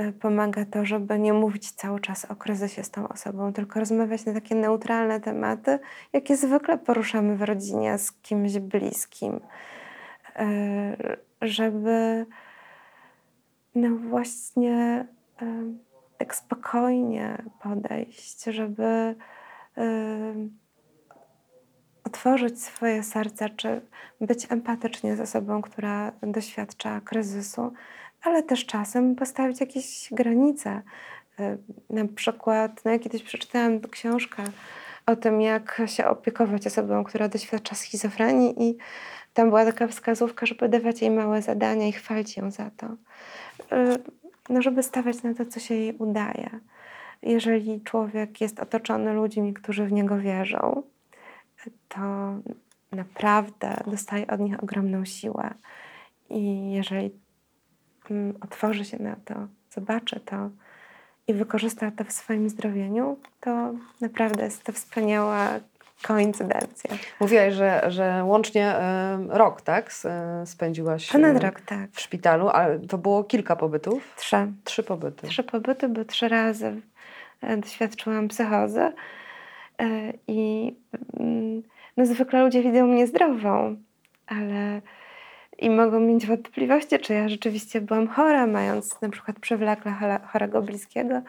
[0.00, 4.24] E, Pomaga to, żeby nie mówić cały czas o kryzysie z tą osobą, tylko rozmawiać
[4.24, 5.78] na takie neutralne tematy,
[6.12, 9.40] jakie zwykle poruszamy w rodzinie z kimś bliskim.
[10.36, 10.96] E,
[11.42, 12.26] Żeby
[13.74, 15.06] no właśnie
[15.42, 15.46] e,
[16.18, 19.14] tak spokojnie podejść, żeby
[22.04, 23.80] otworzyć swoje serce, czy
[24.20, 27.72] być empatycznie z osobą, która doświadcza kryzysu,
[28.22, 30.82] ale też czasem postawić jakieś granice.
[31.40, 31.58] Y,
[31.90, 34.42] Na przykład, no ja kiedyś przeczytałam książkę
[35.06, 38.76] o tym, jak się opiekować osobą, która doświadcza schizofrenii i
[39.34, 42.86] tam była taka wskazówka, żeby dawać jej małe zadania i chwalić ją za to.
[43.76, 46.50] Y, No, żeby stawiać na to, co się jej udaje.
[47.22, 50.82] Jeżeli człowiek jest otoczony ludźmi, którzy w niego wierzą,
[51.88, 52.00] to
[52.92, 55.54] naprawdę dostaje od nich ogromną siłę.
[56.30, 57.10] I jeżeli
[58.40, 59.34] otworzy się na to,
[59.70, 60.50] zobaczy to
[61.28, 65.48] i wykorzysta to w swoim zdrowieniu, to naprawdę jest to wspaniała
[66.02, 66.90] koincydencja.
[67.20, 69.86] Mówiłaś, że, że łącznie e, rok, tak?
[69.86, 71.90] S- e, Spędziłaś Ponad rok, tak.
[71.92, 74.14] w szpitalu, ale to było kilka pobytów?
[74.16, 74.36] Trzy.
[74.64, 75.26] Trzy pobyty.
[75.26, 76.80] Trzy pobyty, bo trzy razy
[77.40, 78.92] e, doświadczyłam psychozy.
[80.28, 80.72] I
[81.20, 81.62] mm,
[81.96, 83.76] no, zwykle ludzie widzą mnie zdrową,
[84.26, 84.82] ale
[85.60, 89.94] i mogą mieć wątpliwości, czy ja rzeczywiście byłam chora, mając na przykład przewlekle
[90.26, 91.22] chorego bliskiego,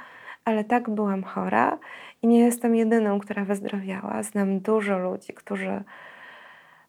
[0.45, 1.77] ale tak byłam chora
[2.21, 4.23] i nie jestem jedyną, która wyzdrowiała.
[4.23, 5.69] Znam dużo ludzi, którzy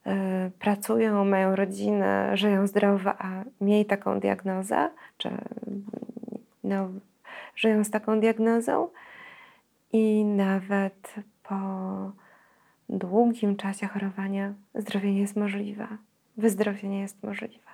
[0.07, 5.31] y, pracują, mają rodzinę, żyją zdrowo, a mieli taką diagnozę, czy
[6.65, 6.89] no,
[7.57, 8.89] żyją z taką diagnozą
[9.93, 11.57] i nawet po
[12.89, 15.87] długim czasie chorowania zdrowienie jest możliwe,
[16.37, 17.73] wyzdrowienie jest możliwe.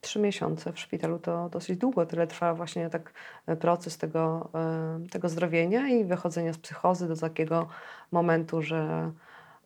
[0.00, 2.06] Trzy miesiące w szpitalu to dosyć długo.
[2.06, 3.12] Tyle trwa właśnie tak
[3.46, 7.68] e, proces tego, e, tego zdrowienia i wychodzenia z psychozy do takiego
[8.12, 9.12] momentu, że,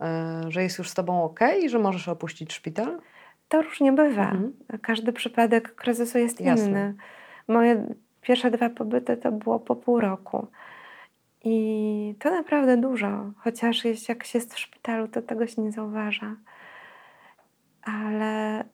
[0.01, 3.01] e, że jest już z tobą ok i że możesz opuścić szpital.
[3.49, 4.31] To różnie bywa.
[4.31, 4.53] Mhm.
[4.83, 6.69] Każdy przypadek kryzysu jest Jasne.
[6.69, 6.95] inny.
[7.49, 10.47] Moje pierwsze dwa pobyty to było po pół roku.
[11.45, 16.37] I to naprawdę dużo, chociaż jak się jest w szpitalu, to tego się nie zauważa.
[17.95, 18.65] Ale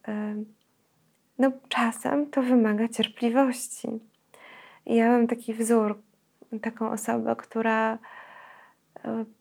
[1.38, 3.88] no, czasem to wymaga cierpliwości.
[4.87, 5.98] Ja mam taki wzór,
[6.62, 7.98] taką osobę, która y,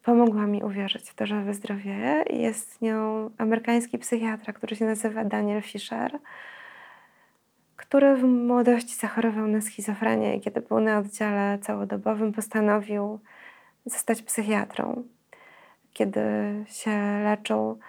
[0.04, 2.24] pomogła mi uwierzyć w to, że wyzdrowieję.
[2.30, 6.20] Jest nią amerykański psychiatra, który się nazywa Daniel Fisher,
[7.76, 13.20] który w młodości zachorował na schizofrenię i kiedy był na oddziale całodobowym, postanowił
[13.86, 15.04] zostać psychiatrą.
[15.94, 16.22] Kiedy
[16.68, 17.80] się leczył,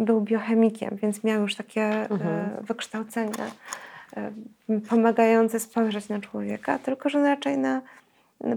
[0.00, 2.60] był biochemikiem, więc miał już takie Mhm.
[2.60, 3.50] y, wykształcenie
[4.70, 7.82] y, pomagające spojrzeć na człowieka, tylko że raczej na,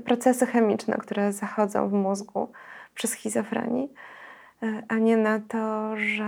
[0.05, 2.51] procesy chemiczne, które zachodzą w mózgu
[2.95, 3.89] przy schizofrenii,
[4.63, 6.25] y, a nie na to, że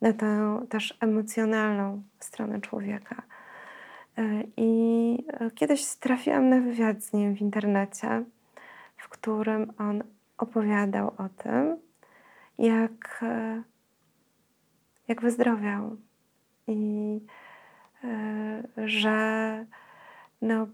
[0.00, 3.22] na tę też emocjonalną stronę człowieka.
[4.18, 8.24] Y, I y, kiedyś trafiłam na wywiad z nim w internecie,
[8.96, 10.02] w którym on
[10.38, 11.76] opowiadał o tym,
[12.60, 13.62] jak, y,
[15.08, 15.96] jak wyzdrowiał
[16.66, 17.20] i
[18.04, 19.66] y, że
[20.42, 20.66] no,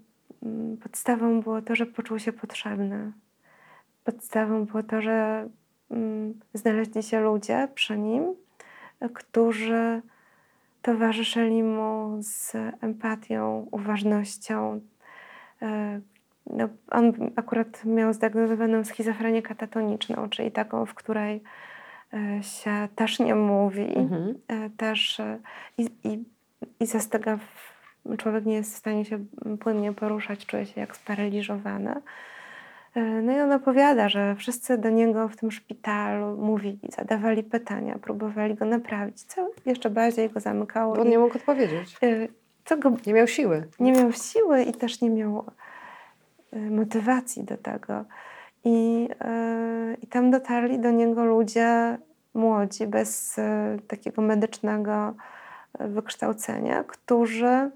[0.43, 3.13] mm, podstawą było to, że poczuł się potrzebny.
[4.05, 5.49] Podstawą było to, że
[5.91, 8.35] mm, znaleźli się ludzie przy nim,
[9.15, 10.03] którzy
[10.83, 14.81] towarzyszyli mu z empatią, uważnością.
[15.63, 15.67] Y,
[16.51, 21.43] No, on akurat miał zdiagnozowaną schizofrenię katatoniczną, czyli taką, w której
[22.43, 24.35] się też nie mówi, Mhm.
[24.49, 25.39] e, też e,
[25.79, 26.25] i, i,
[26.81, 29.25] i zastyga, w, człowiek nie jest w stanie się
[29.61, 31.95] płynnie poruszać, czuje się jak sparaliżowany.
[32.95, 37.99] E, No i on opowiada, że wszyscy do niego w tym szpitalu mówili, zadawali pytania,
[37.99, 40.95] próbowali go naprawić, co jeszcze bardziej go zamykało.
[40.95, 41.97] Bo on nie mógł odpowiedzieć.
[42.03, 42.29] e,
[42.65, 43.69] co go Nie miał siły.
[43.81, 45.45] nie miał siły i też nie miał
[46.71, 48.05] motywacji do tego.
[48.67, 49.09] I,
[49.93, 51.99] y, I tam dotarli do niego ludzie
[52.35, 53.43] młodzi, bez y,
[53.89, 55.15] takiego medycznego
[55.81, 57.71] y, wykształcenia, którzy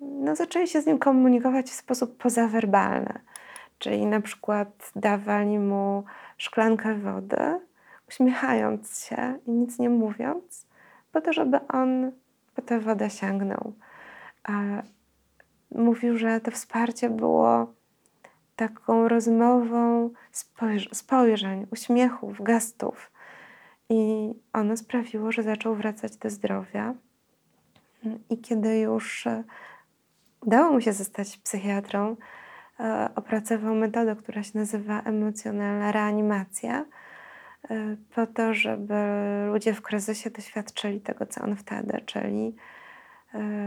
[0.00, 3.20] no, zaczęli się z nim komunikować w sposób pozawerbalny.
[3.78, 6.04] Czyli na przykład dawali mu
[6.38, 7.60] szklankę wody,
[8.08, 10.66] uśmiechając się i nic nie mówiąc,
[11.12, 12.12] po to, żeby on
[12.54, 13.72] po tę wodę sięgnął.
[15.70, 17.66] Mówił, że to wsparcie było
[18.56, 23.10] taką rozmową spojrz- spojrzeń, uśmiechów, gestów.
[23.88, 26.94] I ono sprawiło, że zaczął wracać do zdrowia.
[28.30, 29.44] I kiedy już e,
[30.40, 32.16] udało mu się zostać psychiatrą,
[32.80, 36.84] e, opracował metodę, która się nazywa emocjonalna reanimacja,
[37.70, 38.94] e, po to, żeby
[39.52, 42.56] ludzie w kryzysie doświadczyli tego, co on wtedy, czyli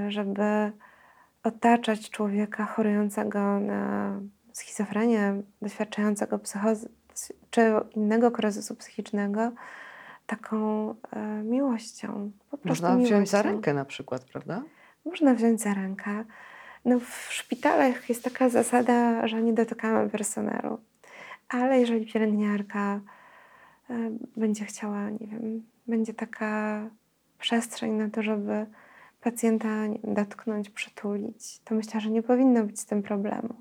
[0.08, 0.72] żeby
[1.44, 4.20] otaczać człowieka chorującego na
[4.58, 6.90] schizofrenię, doświadczającego psychozy
[7.52, 7.62] czy
[7.96, 9.52] innego kryzysu psychicznego,
[10.28, 12.32] taką e, miłością.
[12.64, 13.42] Można wziąć za miłością.
[13.44, 14.64] rękę na przykład, prawda?
[15.06, 16.26] Można wziąć za rękę.
[16.86, 20.80] No, w szpitalach jest taka zasada, że nie dotykamy personelu.
[21.50, 23.00] Ale jeżeli pielęgniarka
[23.90, 23.94] y,
[24.38, 26.82] będzie chciała, nie wiem, będzie taka
[27.40, 28.66] przestrzeń na to, żeby
[29.22, 33.56] pacjenta wiem, dotknąć, przytulić, to myślę, że nie powinno być z tym problemu.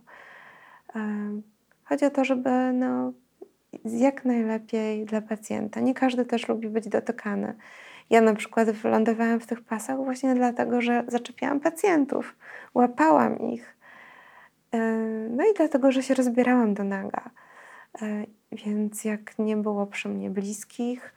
[0.97, 1.43] Y,
[1.85, 3.13] Chodzi o to, żeby no,
[3.85, 5.81] jak najlepiej dla pacjenta.
[5.81, 7.55] Nie każdy też lubi być dotykany.
[8.11, 12.37] Ja na przykład wylądowałam w tych pasach właśnie dlatego, że zaczepiałam pacjentów,
[12.75, 13.77] łapałam ich.
[14.73, 14.81] Yy,
[15.31, 17.31] No i dlatego, że się rozbierałam do naga.
[18.53, 21.15] Więc jak nie było przy mnie bliskich,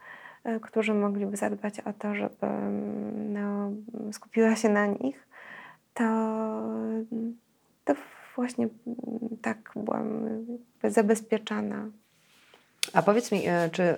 [0.62, 3.70] którzy mogliby zadbać o to, żebym no,
[4.12, 5.28] skupiła się na nich,
[5.94, 6.04] to,
[7.84, 7.94] to
[8.36, 8.68] właśnie
[9.42, 10.28] tak byłam
[10.84, 11.86] zabezpieczana.
[12.92, 13.96] A powiedz mi, e, czy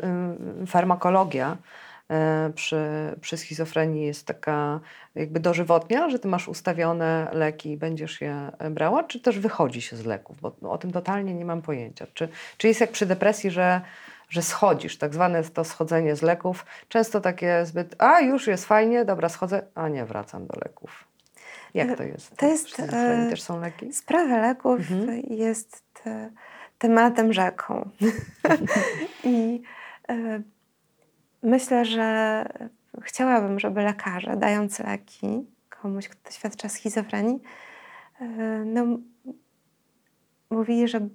[0.67, 1.57] farmakologia
[2.11, 2.85] e, przy,
[3.21, 4.81] przy schizofrenii jest taka
[5.15, 9.97] jakby dożywotnia, że ty masz ustawione leki i będziesz je brała, czy też wychodzi się
[9.97, 10.37] z leków?
[10.41, 12.07] Bo o tym totalnie nie mam pojęcia.
[12.15, 13.81] Czy, czy jest jak przy depresji, że,
[14.29, 19.05] że schodzisz, tak zwane to schodzenie z leków, często takie zbyt, a już jest fajnie,
[19.05, 21.12] dobra, schodzę, a nie, wracam do leków.
[21.75, 22.37] Jak to jest?
[22.37, 23.93] To jest e, też są leki?
[23.93, 25.23] Sprawa leków mhm.
[25.31, 26.31] jest te,
[26.79, 27.91] tematem rzeką.
[29.25, 29.63] I
[30.09, 30.43] e,
[31.43, 32.45] myślę, że
[33.03, 37.43] chciałabym, żeby lekarze, dając leki komuś, kto doświadcza schizofrenii,
[38.21, 38.27] e,
[38.67, 38.99] no,
[40.51, 41.09] mówili, że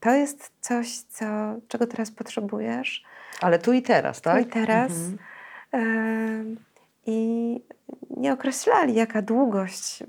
[0.00, 1.24] to jest coś, co,
[1.68, 3.04] czego teraz potrzebujesz.
[3.40, 4.42] Ale tu i teraz, tak?
[4.42, 4.92] Tu i teraz.
[5.72, 6.56] Mhm.
[7.10, 7.60] I
[8.16, 10.04] nie określali, jaka długość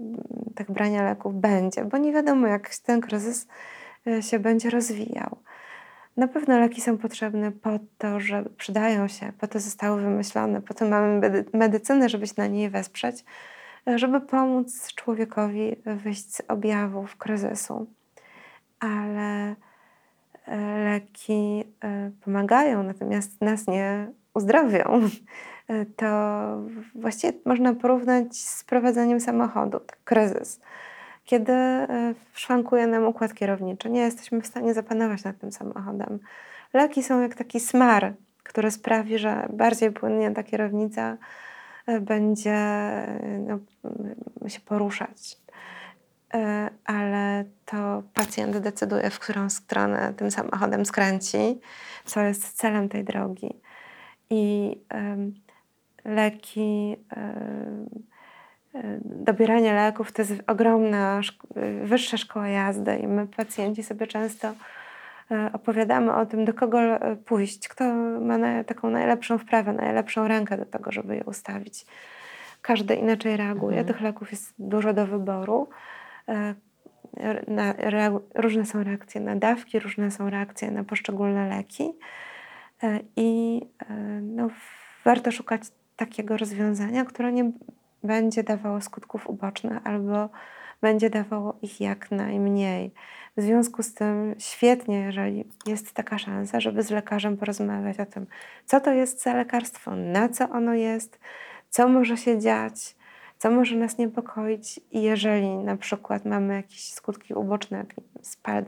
[0.55, 3.47] tak brania leków będzie, bo nie wiadomo, jak ten kryzys
[4.07, 5.37] e, się będzie rozwijał.
[6.17, 10.73] Na pewno leki są potrzebne po to, że przydają się, po to zostały wymyślone, po
[10.73, 11.21] to mamy
[11.53, 13.25] medycynę, żeby się na niej wesprzeć,
[13.87, 17.87] e, żeby pomóc człowiekowi wyjść z objawów kryzysu.
[18.79, 19.55] Ale
[20.45, 21.63] e, leki
[22.25, 25.09] pomagają, natomiast nas nie uzdrowią.
[25.71, 26.07] E, to
[26.95, 30.59] właściwie można porównać z prowadzeniem samochodu, tak, kryzys.
[31.25, 36.19] Kiedy e, szwankuje nam układ kierowniczy, nie jesteśmy w stanie zapanować nad tym samochodem.
[36.73, 38.13] Leki są jak taki smar,
[38.43, 41.17] który sprawi, że bardziej płynnie ta kierownica
[41.87, 42.57] e, będzie
[43.39, 43.59] no,
[44.49, 45.41] się poruszać.
[46.85, 51.59] Ale to pacjent decyduje, w którą stronę tym samochodem skręci,
[52.05, 53.61] co jest celem tej drogi.
[54.31, 54.77] I
[56.05, 57.17] leki, e,
[58.75, 61.21] e, dobieranie leków to jest ogromna,
[61.83, 64.53] wyższa szkoła jazdy i my pacjenci sobie często
[65.31, 66.79] e, opowiadamy o tym, do kogo
[67.25, 71.85] pójść, kto ma taką najlepszą wprawę, najlepszą rękę do tego, żeby je ustawić.
[72.61, 73.77] Każdy inaczej reaguje.
[73.77, 73.87] Mhm.
[73.87, 75.69] Tych leków jest dużo do wyboru.
[77.47, 77.73] Na,
[78.35, 81.93] różne są reakcje na dawki, różne są reakcje na poszczególne leki.
[83.15, 83.61] I
[84.21, 84.49] no,
[85.05, 85.61] warto szukać
[85.95, 87.51] takiego rozwiązania, które nie
[88.03, 90.29] będzie dawało skutków ubocznych albo
[90.81, 92.91] będzie dawało ich jak najmniej.
[93.37, 98.27] W związku z tym świetnie, jeżeli jest taka szansa, żeby z lekarzem porozmawiać o tym,
[98.65, 101.19] co to jest za lekarstwo, na co ono jest,
[101.69, 102.95] co może się dziać,
[103.37, 107.87] co może nas niepokoić i jeżeli na przykład mamy jakieś skutki uboczne, jak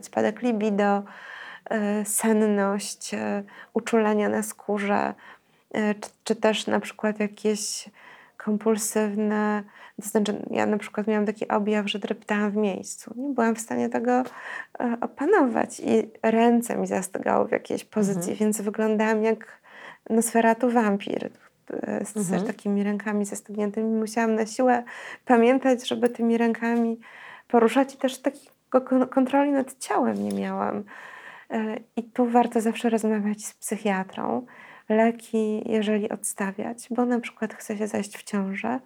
[0.04, 1.02] spadek libido,
[1.70, 3.42] e, senność, e,
[3.74, 5.14] uczulenia na skórze,
[5.74, 7.90] czy, czy też na przykład jakieś
[8.36, 9.62] kompulsywne,
[10.02, 13.14] to znaczy ja na przykład miałam taki objaw, że dreptałam w miejscu.
[13.16, 14.24] Nie byłam w stanie tego e,
[15.00, 18.38] opanować i ręce mi zastygały w jakiejś pozycji, mhm.
[18.38, 19.60] więc wyglądałam jak
[20.10, 21.30] Nosferatu wampir
[21.72, 22.44] e, z, mhm.
[22.46, 23.90] takimi rękami zastygniętymi.
[24.00, 24.82] Musiałam na siłę
[25.24, 27.00] pamiętać, żeby tymi rękami
[27.48, 30.84] poruszać i też takiego kontroli nad ciałem nie miałam.
[31.96, 34.46] I tu warto zawsze rozmawiać z psychiatrą
[34.88, 38.80] leki, jeżeli odstawiać, bo na przykład chce się zajść w ciążę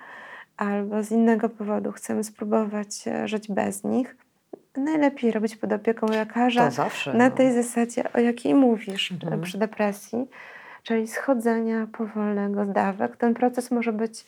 [0.56, 4.16] albo z innego powodu chcemy spróbować e, żyć bez nich,
[4.76, 7.36] najlepiej robić pod opieką lekarza zawsze, na no.
[7.36, 9.40] tej zasadzie, o jakiej mówisz mhm.
[9.40, 10.28] przy depresji,
[10.82, 13.16] czyli schodzenia powolnego z dawek.
[13.16, 14.24] Ten proces może być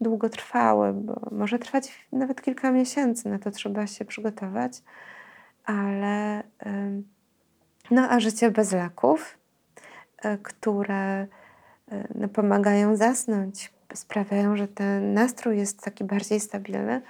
[0.00, 4.72] długotrwały, bo może trwać nawet kilka miesięcy, na to trzeba się przygotować,
[5.64, 6.42] ale
[7.90, 9.39] no a życie bez leków E,
[10.42, 11.26] które
[11.92, 17.02] e, no, pomagają zasnąć, sprawiają, że ten nastrój jest taki bardziej stabilny.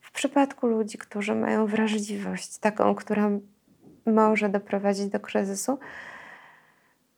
[0.00, 3.30] W przypadku ludzi, którzy mają wrażliwość, taką, która
[4.06, 5.78] może doprowadzić do kryzysu,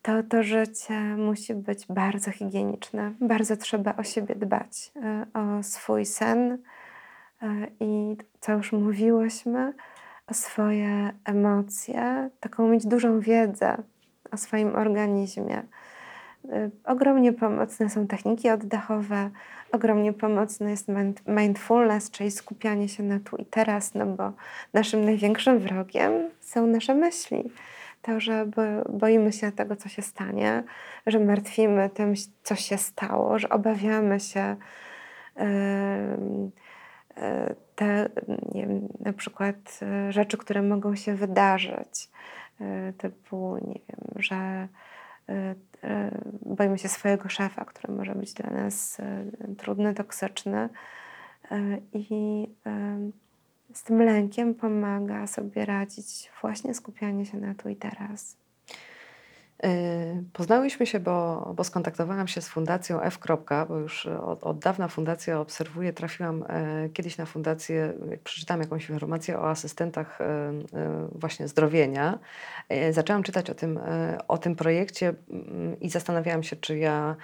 [0.03, 3.13] to to życie musi być bardzo higieniczne.
[3.21, 6.59] Bardzo trzeba o siebie dbać, e, o swój sen
[7.81, 9.75] i co już mówiłyśmy,
[10.27, 13.77] o swoje emocje, taką mieć dużą wiedzę
[14.33, 15.63] o swoim organizmie.
[16.45, 19.31] Y, ogromnie pomocne są techniki oddechowe,
[19.73, 20.89] ogromnie pomocny jest
[21.27, 24.33] mindfulness, czyli skupianie się na tu i teraz, no bo
[24.73, 27.53] naszym największym wrogiem są nasze myśli.
[28.03, 28.47] To, że
[28.89, 30.63] boimy się tego, co się stanie,
[31.07, 34.57] że martwimy tym, co się stało, że obawiamy się
[37.77, 38.09] te,
[38.55, 42.11] nie wiem, na przykład y, rzeczy, które mogą się wydarzyć
[42.99, 44.69] typu, nie wiem, że
[46.43, 48.99] boimy się swojego szefa, który może być dla nas
[49.59, 50.69] trudny, toksyczny
[51.93, 52.49] i
[53.73, 58.37] z tym lękiem pomaga sobie radzić właśnie skupianie się na tu i teraz.
[59.65, 63.19] Y, poznałyśmy się, bo, bo skontaktowałam się z Fundacją F.
[63.69, 65.93] bo już od, od dawna fundację obserwuję.
[65.93, 72.19] Trafiłam e, kiedyś na fundację, jak przeczytałam jakąś informację o asystentach e, e, właśnie zdrowienia.
[72.91, 73.81] Zaczęłam czytać o tym,
[74.29, 77.17] o tym projekcie mm, i zastanawiałam się, czy ja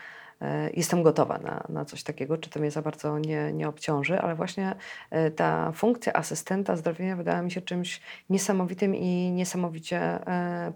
[0.75, 4.35] jestem gotowa na, na coś takiego, czy to mnie za bardzo nie, nie obciąży, ale
[4.35, 4.75] właśnie
[5.37, 10.19] ta funkcja asystenta zdrowienia wydała mi się czymś niesamowitym i niesamowicie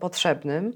[0.00, 0.72] potrzebnym.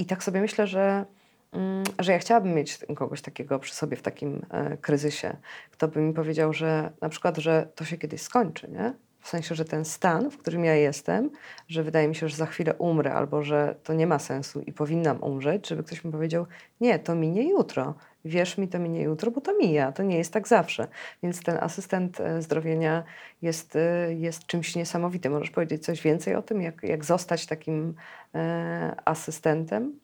[0.00, 1.04] I tak sobie myślę, że,
[1.52, 5.36] mm, że ja chciałabym mieć kogoś takiego przy sobie w takim e, kryzysie,
[5.70, 8.94] kto by mi powiedział, że na przykład, że to się kiedyś skończy, nie?
[9.20, 11.30] W sensie, że ten stan, w którym ja jestem,
[11.68, 14.72] że wydaje mi się, że za chwilę umrę, albo że to nie ma sensu i
[14.72, 16.46] powinnam umrzeć, żeby ktoś mi powiedział,
[16.80, 17.94] nie, to minie jutro.
[18.24, 20.88] Wierz mi, to minie jutro, bo to mija, to nie jest tak zawsze.
[21.22, 23.04] Więc ten asystent e, zdrowienia
[23.42, 25.32] jest, e, jest czymś niesamowitym.
[25.32, 27.94] Możesz powiedzieć coś więcej o tym, jak, jak zostać takim
[28.34, 29.98] e, asystentem?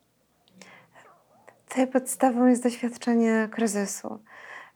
[1.69, 4.21] Tutaj podstawą jest doświadczenie kryzysu,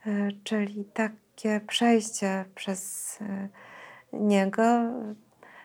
[0.07, 3.19] e, czyli takie przejście przez
[4.13, 4.63] niego,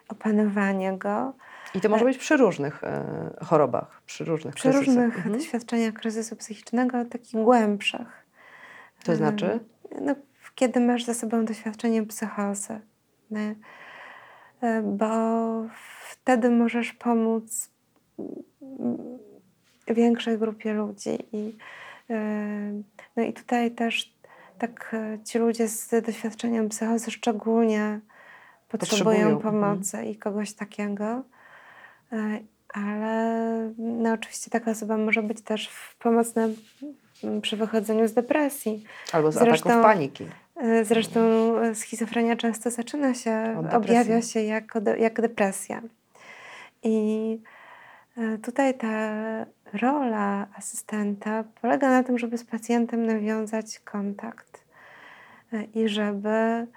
[0.09, 1.33] opanowanie go.
[1.75, 4.85] I to może być przy różnych e, chorobach, przy różnych Przy kryzysach.
[4.85, 5.35] różnych mhm.
[5.35, 8.25] doświadczeniach kryzysu psychicznego, takich głębszych.
[9.03, 9.59] To znaczy?
[10.01, 10.15] No,
[10.55, 12.79] kiedy masz za sobą doświadczenie psychozy.
[13.31, 13.55] Nie?
[14.61, 15.07] E, bo
[16.09, 17.69] wtedy możesz pomóc
[19.87, 21.17] większej grupie ludzi.
[21.31, 21.57] I,
[22.09, 22.81] e,
[23.15, 24.15] no i tutaj też
[24.57, 27.99] tak ci ludzie z doświadczeniem psychozy szczególnie
[28.69, 29.39] potrzebują, potrzebują.
[29.39, 30.13] pomocy mhm.
[30.13, 31.23] i kogoś takiego.
[32.15, 32.39] E,
[32.73, 36.47] ale no, oczywiście taka osoba może być też pomocna
[37.41, 38.83] przy wychodzeniu z depresji.
[39.11, 40.25] Albo z zresztą, ataków paniki.
[40.55, 41.19] E, zresztą
[41.73, 45.81] schizofrenia często zaczyna się, objawia się jako, de, jak depresja.
[46.83, 47.39] I
[48.17, 49.15] e, tutaj ta
[49.73, 54.65] rola asystenta polega na tym, żeby z pacjentem nawiązać kontakt
[55.73, 56.67] i żeby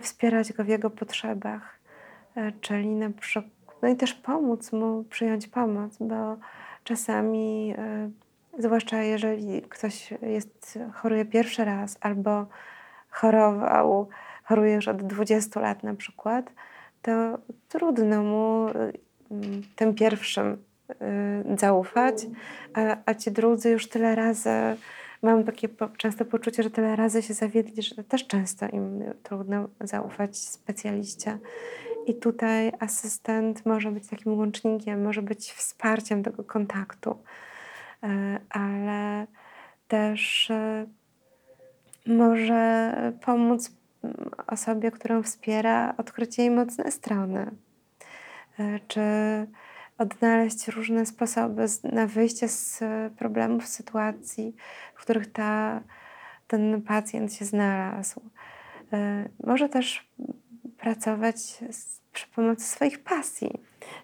[0.00, 1.78] wspierać go w jego potrzebach,
[2.60, 3.53] czyli na przykład
[3.84, 6.36] no i też pomóc mu przyjąć pomoc, bo
[6.84, 7.74] czasami,
[8.58, 12.46] y, zwłaszcza jeżeli ktoś jest, choruje pierwszy raz albo
[13.10, 14.08] chorował,
[14.44, 16.52] choruje już od 20 lat na przykład,
[17.02, 18.92] to trudno mu y,
[19.76, 20.52] tym pierwszym
[21.52, 22.26] y, zaufać,
[22.74, 24.50] a, a ci drudzy już tyle razy,
[25.22, 30.38] mam takie często poczucie, że tyle razy się zawiedli, że też często im trudno zaufać
[30.38, 31.38] specjaliście.
[32.06, 37.18] I tutaj asystent może być takim łącznikiem, może być wsparciem tego kontaktu,
[38.02, 39.26] e, ale
[39.88, 40.86] też e,
[42.06, 42.92] może
[43.24, 43.72] pomóc
[44.46, 47.50] osobie, którą wspiera, odkryć jej mocne strony,
[48.58, 49.00] e, czy
[49.98, 52.82] odnaleźć różne sposoby na wyjście z
[53.16, 54.56] problemów, sytuacji,
[54.94, 55.80] w których ta,
[56.46, 58.20] ten pacjent się znalazł.
[59.44, 60.08] Może też
[60.84, 61.38] pracować
[61.70, 63.60] z, przy pomocy swoich pasji.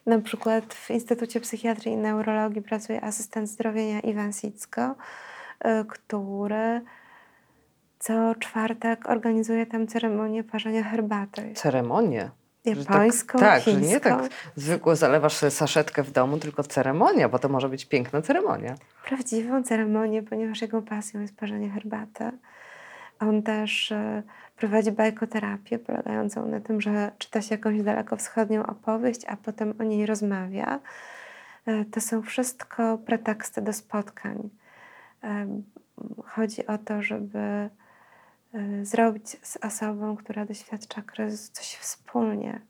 [0.06, 6.80] Na przykład w Instytucie Psychiatrii i Neurologii pracuje asystent zdrowienia Iwan Sicko, y, który
[7.98, 11.52] co czwartek organizuje tam ceremonię parzenia herbaty.
[11.54, 12.30] Ceremonię?
[12.64, 17.38] Japońską, tak, tak, że nie tak zwykło zalewasz sobie saszetkę w domu, tylko ceremonia, bo
[17.38, 18.74] to może być piękna ceremonia.
[19.04, 22.30] Prawdziwą ceremonię, ponieważ jego pasją jest parzenie herbaty.
[23.20, 24.22] On też y,
[24.56, 30.06] prowadzi bajkoterapię polegającą na tym, że czyta się jakąś dalekowschodnią opowieść, a potem o niej
[30.06, 30.80] rozmawia.
[31.66, 34.50] E, to są wszystko preteksty do spotkań.
[35.24, 35.46] E,
[36.24, 37.70] chodzi o to, żeby e,
[38.82, 42.60] zrobić z osobą, która doświadcza kryzysu, coś wspólnie,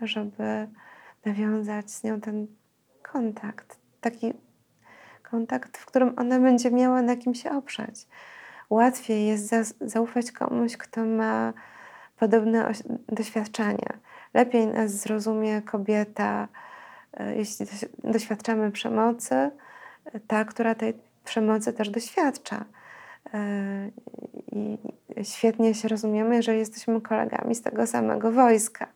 [0.00, 0.68] żeby
[1.24, 2.46] nawiązać z nią ten
[3.02, 4.32] kontakt, taki
[5.22, 8.06] kontakt, w którym ona będzie miała na kim się oprzeć
[8.72, 11.52] łatwiej jest za, zaufać komuś, kto ma
[12.18, 12.72] podobne
[13.08, 13.98] doświadczenia.
[14.34, 16.48] Lepiej nas zrozumie kobieta,
[17.14, 17.66] e, jeśli
[18.04, 19.50] doświadczamy przemocy,
[20.26, 20.94] ta, która tej
[21.24, 22.64] przemocy też doświadcza.
[23.34, 23.90] E,
[24.52, 24.78] I
[25.22, 28.88] świetnie się rozumiemy, jeżeli jesteśmy kolegami z tego samego wojska.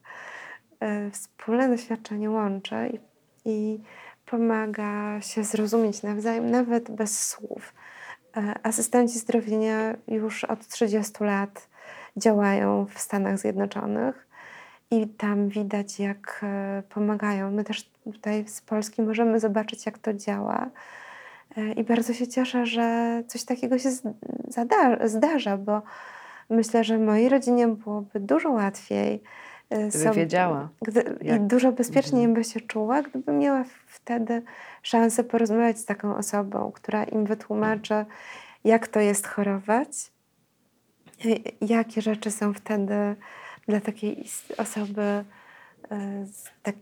[0.81, 3.01] E, wspólne doświadczenie łączy i,
[3.51, 3.81] i
[4.27, 7.75] pomaga się zrozumieć nawzajem, nawet bez słów.
[8.37, 11.69] E, asystenci zdrowienia już od 30 lat
[12.17, 14.27] działają w Stanach Zjednoczonych
[14.91, 17.51] i tam widać, jak e, pomagają.
[17.51, 20.71] My też tutaj z Polski możemy zobaczyć, jak to działa.
[21.57, 23.91] E, I bardzo się cieszę, że coś takiego się
[25.05, 25.83] zdarza, bo
[26.51, 29.23] myślę, że mojej rodzinie byłoby dużo łatwiej.
[29.71, 30.69] Gdyby wiedziała.
[30.83, 34.43] Gdy, I dużo bezpieczniej by się czuła, gdyby miała wtedy
[34.87, 38.05] szansę porozmawiać z taką osobą, która im wytłumaczy,
[38.65, 40.13] jak to jest chorować,
[41.61, 42.95] jakie rzeczy są wtedy
[43.69, 44.25] dla takiej
[44.59, 45.25] osoby
[46.63, 46.75] tak,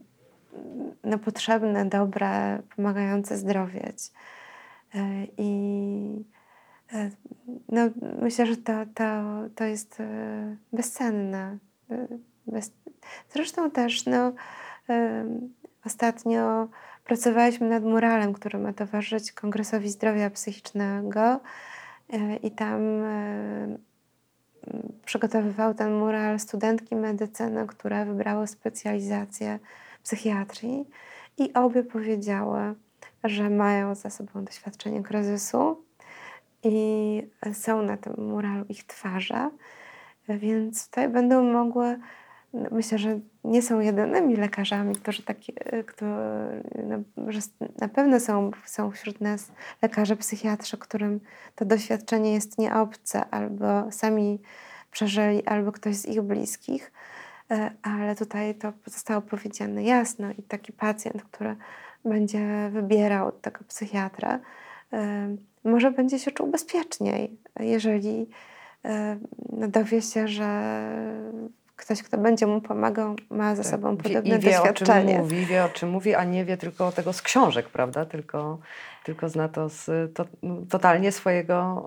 [1.05, 3.97] no, potrzebne, dobre, pomagające zdrowieć.
[4.95, 6.25] E, I
[7.69, 7.81] no,
[8.23, 9.05] myślę, że to, to,
[9.55, 9.99] to jest
[10.73, 11.59] bezcenne.
[12.47, 12.73] Bez...
[13.31, 14.33] Zresztą też no,
[15.85, 16.69] ostatnio
[17.05, 21.41] pracowaliśmy nad muralem, który ma towarzyszyć Kongresowi Zdrowia Psychicznego
[22.43, 22.81] i tam
[25.05, 29.59] przygotowywał ten mural studentki medycyny, które wybrały specjalizację
[30.03, 30.89] psychiatrii.
[31.39, 32.75] I obie powiedziały,
[33.25, 35.85] że mają za sobą doświadczenie kryzysu
[36.63, 39.51] i są na tym muralu ich twarze,
[40.29, 41.99] więc tutaj będą mogły,
[42.53, 45.53] myślę, że nie są jedynymi lekarzami, którzy takie,
[45.87, 46.99] którzy, no,
[47.81, 51.21] na pewno są, są wśród nas lekarze psychiatrzy, którym
[51.55, 54.39] to doświadczenie jest nieobce albo sami
[54.91, 56.93] przeżyli, albo ktoś z ich bliskich.
[57.51, 61.57] E, ale tutaj to zostało powiedziane jasno i taki pacjent, który
[62.05, 64.41] będzie wybierał tego psychiatra,
[64.93, 68.27] e, może będzie się czuł bezpieczniej, jeżeli
[68.85, 69.19] e,
[69.53, 70.75] no, dowie się, że
[71.85, 73.71] ktoś, kto będzie mu pomagał, ma za tak.
[73.71, 75.13] sobą podobne I wie, doświadczenie.
[75.13, 78.05] O czym mówi, wie o czym mówi, a nie wie tylko tego z książek, prawda?
[78.05, 78.59] Tylko,
[79.05, 80.25] tylko zna to z to,
[80.71, 81.87] totalnie swojego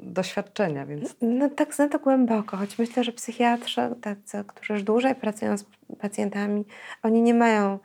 [0.00, 0.86] y, doświadczenia.
[0.86, 1.16] Więc...
[1.20, 5.64] No tak, zna to głęboko, choć myślę, że psychiatrzy, tacy, którzy już dłużej pracują z
[6.00, 6.64] pacjentami,
[7.02, 7.78] oni nie mają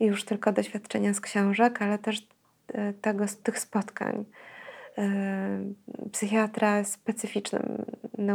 [0.00, 4.24] już tylko doświadczenia z książek, ale też y, tego, z tych spotkań.
[5.00, 7.58] Y, psychiatra specyficzną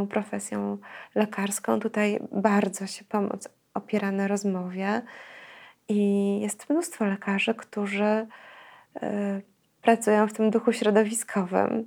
[0.10, 0.78] profesją
[1.16, 1.80] lekarską.
[1.80, 5.02] Tutaj bardzo się pomoc opiera na rozmowie
[5.90, 8.28] i jest mnóstwo lekarzy, którzy
[9.04, 9.42] y,
[9.82, 11.86] pracują w tym duchu środowiskowym,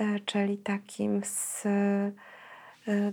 [0.00, 1.66] y, czyli takim, z,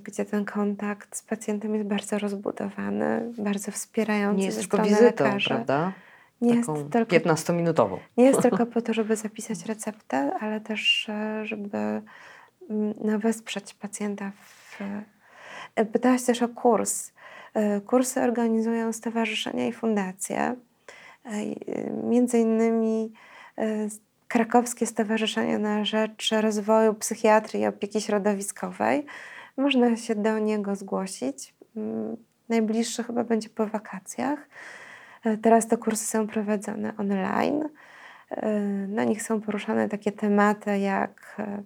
[0.03, 5.55] gdzie ten kontakt z pacjentem jest bardzo rozbudowany, bardzo wspierający Nie jest tylko wizytą, lekarza.
[5.55, 5.91] prawda?
[6.43, 7.97] Nie jest tylko 15-minutową.
[8.17, 11.77] Nie jest tylko po to, żeby zapisać receptę, ale też, e, żeby
[12.69, 14.31] mm, no, wesprzeć pacjenta.
[14.31, 14.81] W...
[15.75, 17.11] E, pytałaś też o kurs.
[17.53, 20.55] E, kursy organizują stowarzyszenia i fundacje.
[22.03, 23.13] Między innymi
[24.27, 29.05] Krakowskie Stowarzyszenie na Rzecz Rozwoju Psychiatrii i Opieki Środowiskowej.
[29.57, 31.53] Można się do niego zgłosić.
[31.75, 32.17] Mm,
[32.49, 34.47] najbliższy chyba będzie po wakacjach.
[35.23, 37.69] E, teraz te kursy są prowadzone online.
[38.29, 41.63] E, na nich są poruszane takie tematy jak e,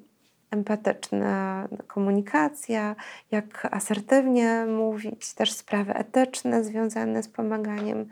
[0.52, 2.96] empatyczna komunikacja,
[3.32, 8.10] jak asertywnie mówić, też sprawy etyczne związane z pomaganiem.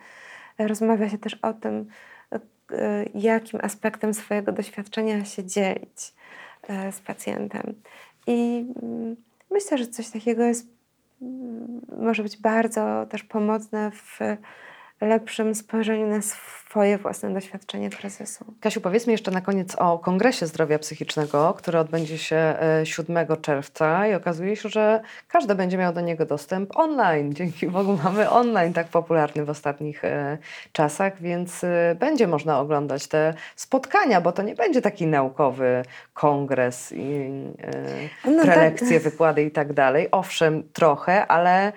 [0.58, 1.86] Rozmawia się też o tym,
[3.14, 6.14] jakim aspektem swojego doświadczenia się dzielić
[6.92, 7.74] z pacjentem.
[8.28, 9.16] I mm,
[9.52, 10.68] myślę, że coś takiego jest,
[11.22, 14.20] mm, może być bardzo też pomocne w
[15.02, 16.22] lepszym spojrzeniu na
[16.76, 18.46] swoje własne doświadczenie kryzysu.
[18.62, 24.08] Kasiu, powiedzmy jeszcze na koniec o Kongresie Zdrowia Psychicznego, który odbędzie się 7 e, czerwca
[24.08, 27.34] i okazuje się, że każdy będzie miał do niego dostęp online.
[27.34, 30.38] Dzięki Bogu mamy online tak popularny w ostatnich e,
[30.72, 36.92] czasach, więc e, będzie można oglądać te spotkania, bo to nie będzie taki naukowy kongres
[36.92, 37.30] i
[38.26, 39.12] no prelekcje, tak.
[39.12, 40.08] wykłady i tak dalej.
[40.12, 41.72] Owszem, trochę, ale,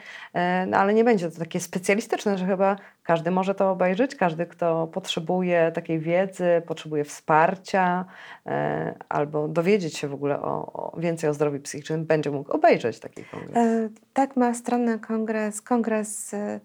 [0.67, 2.77] no, ale nie będzie to takie specjalistyczne, że chyba
[3.09, 8.05] każdy może to obejrzeć, każdy, kto potrzebuje takiej wiedzy, potrzebuje wsparcia
[8.47, 12.99] e, albo dowiedzieć się w ogóle o, o, więcej o zdrowiu psychicznym, będzie mógł obejrzeć
[12.99, 13.57] taki kongres.
[13.57, 16.61] E, tak, ma stronę kongres, kongres e,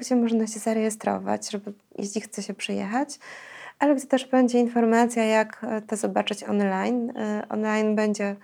[0.00, 3.18] gdzie można się zarejestrować, żeby, jeśli chce się przyjechać
[3.78, 7.12] ale gdzie też będzie informacja, jak to zobaczyć online.
[7.48, 8.36] Online będzie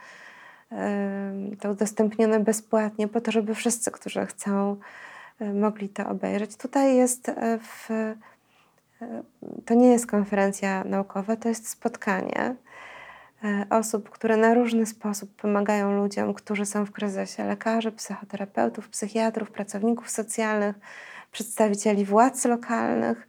[1.60, 4.76] to udostępnione bezpłatnie, po to, żeby wszyscy, którzy chcą,
[5.40, 6.56] mogli to obejrzeć.
[6.56, 8.14] Tutaj jest e, w, e,
[9.66, 12.56] to nie jest konferencja naukowa, to jest spotkanie
[13.70, 20.10] osób, które na różny sposób pomagają ludziom, którzy są w kryzysie lekarzy, psychoterapeutów, psychiatrów, pracowników
[20.10, 20.76] socjalnych,
[21.32, 23.28] przedstawicieli władz lokalnych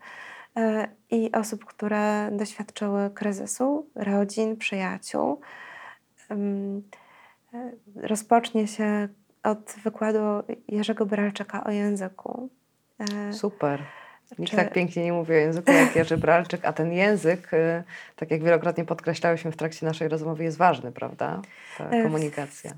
[1.12, 5.42] i osób, które doświadczyły kryzysu, rodzin, przyjaciół
[7.96, 9.08] rozpocznie się
[9.44, 10.20] od wykładu
[10.68, 12.50] Jerzego Bralczyka o języku.
[13.00, 13.84] E, Super.
[14.40, 14.58] Nikt czy...
[14.58, 17.84] tak pięknie nie mówi o języku jak Jerzy Bralczyk, a ten język, y,
[18.16, 21.42] tak jak wielokrotnie podkreślałyśmy w trakcie naszej rozmowy, jest ważny, prawda?
[21.78, 22.72] Ta e, komunikacja.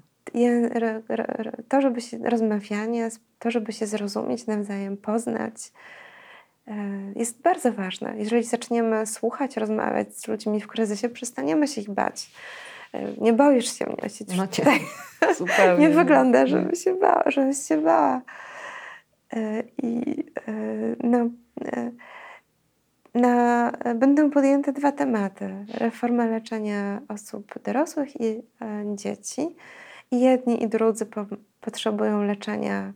[1.70, 3.10] To, żeby się rozmawianie,
[3.40, 5.54] to, żeby się zrozumieć nawzajem, poznać,
[6.68, 6.74] e,
[7.16, 8.14] jest bardzo ważne.
[8.18, 12.32] Jeżeli zaczniemy słuchać, rozmawiać z ludźmi w kryzysie, przestaniemy się ich bać.
[12.94, 14.80] E, nie boisz się mnie siedzieć no tutaj.
[15.80, 18.22] Nie wygląda, żeby się bała, żebyś się bała.
[19.84, 20.24] I
[21.04, 21.30] no,
[23.14, 25.66] na, będą podjęte dwa tematy.
[25.74, 28.42] Reforma leczenia osób dorosłych i e,
[28.96, 29.56] dzieci.
[30.12, 31.26] I jedni i drudzy po,
[31.62, 32.94] potrzebują leczenia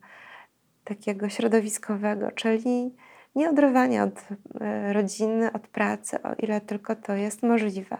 [0.83, 2.95] takiego środowiskowego, czyli
[3.35, 4.27] nie odrywania od
[4.61, 7.97] e, rodziny, od pracy, o ile tylko to jest możliwe.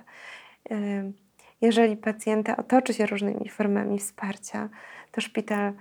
[1.65, 4.69] Jeżeli pacjenta otoczy się różnymi formami wsparcia,
[5.11, 5.73] to szpital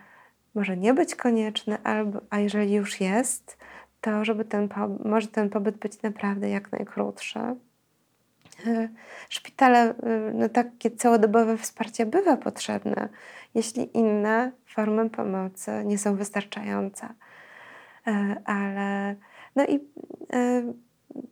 [0.54, 3.58] może nie być konieczny, albo, a jeżeli już jest,
[4.00, 4.68] to żeby ten,
[5.04, 7.38] może ten pobyt być naprawdę jak najkrótszy.
[7.38, 8.88] E,
[9.28, 9.94] szpitale, e,
[10.34, 13.08] no takie całodobowe wsparcie bywa potrzebne,
[13.54, 17.08] jeśli inne formy pomocy nie są wystarczające.
[18.06, 19.16] E, ale
[19.56, 19.80] no i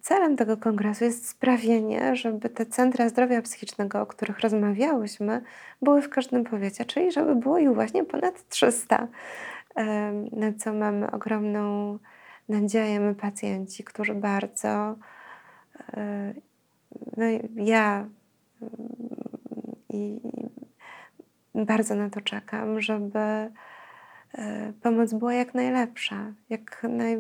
[0.01, 5.43] celem tego kongresu jest sprawienie, żeby te centra zdrowia psychicznego, o których rozmawiałyśmy,
[5.83, 9.09] były w każdym powiecie, czyli żeby było ich właśnie ponad 300,
[10.33, 11.99] na co mamy ogromną
[12.49, 14.97] nadzieję my pacjenci, którzy bardzo,
[17.17, 17.25] no
[17.57, 18.09] ja
[19.89, 20.21] i
[21.55, 23.19] bardzo na to czekam, żeby
[24.83, 27.19] pomoc była jak najlepsza, jak naj,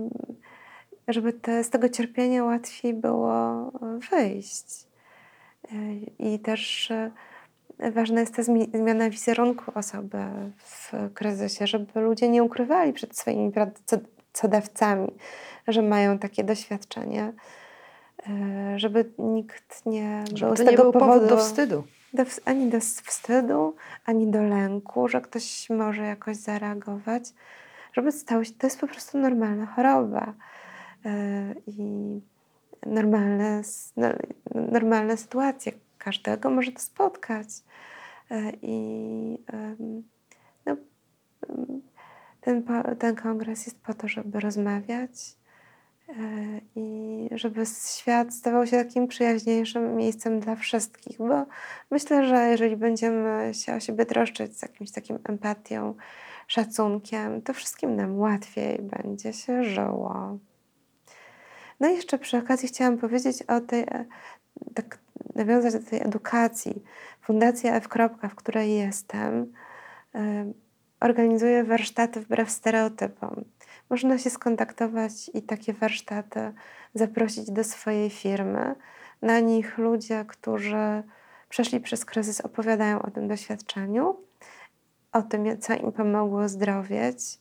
[1.08, 3.72] żeby te, z tego cierpienia łatwiej było
[4.10, 4.86] wyjść.
[6.18, 6.92] I też
[7.90, 10.18] ważna jest ta zmiana wizerunku osoby
[10.56, 15.12] w kryzysie, żeby ludzie nie ukrywali przed swoimi pracodawcami,
[15.68, 17.32] że mają takie doświadczenie,
[18.28, 21.84] e, żeby nikt nie żeby był z tego był powodu do wstydu.
[22.12, 23.74] Do, ani do wstydu,
[24.04, 27.24] ani do lęku, że ktoś może jakoś zareagować,
[27.92, 30.51] żeby stało się, to jest po prostu normalna choroba e,
[31.66, 32.20] i
[32.86, 33.62] normalne,
[33.96, 34.08] no,
[34.54, 35.72] normalne sytuacje.
[35.98, 37.48] Każdego może to spotkać.
[38.30, 39.38] E, I
[40.66, 40.76] no,
[42.40, 42.62] ten,
[42.98, 45.10] ten kongres jest po to, żeby rozmawiać
[46.08, 46.14] e,
[46.76, 51.46] i żeby świat stawał się takim przyjaźniejszym miejscem dla wszystkich, bo
[51.90, 55.94] myślę, że jeżeli będziemy się o siebie troszczyć z jakimś takim empatią,
[56.46, 60.38] szacunkiem, to wszystkim nam łatwiej będzie się żyło.
[61.80, 64.04] No i jeszcze przy okazji chciałam powiedzieć o tej, e,
[64.74, 64.98] tak
[65.34, 66.82] nawiązać do tej edukacji.
[67.20, 67.88] Fundacja F.
[68.30, 69.52] w której jestem,
[71.00, 73.44] organizuje warsztaty wbrew stereotypom.
[73.90, 76.52] Można się skontaktować i takie warsztaty
[76.94, 78.74] zaprosić do swojej firmy.
[79.22, 81.02] Na nich ludzie, którzy
[81.48, 84.16] przeszli przez kryzys, opowiadają o tym doświadczeniu,
[85.12, 87.38] o tym, co im pomogło zdrowieć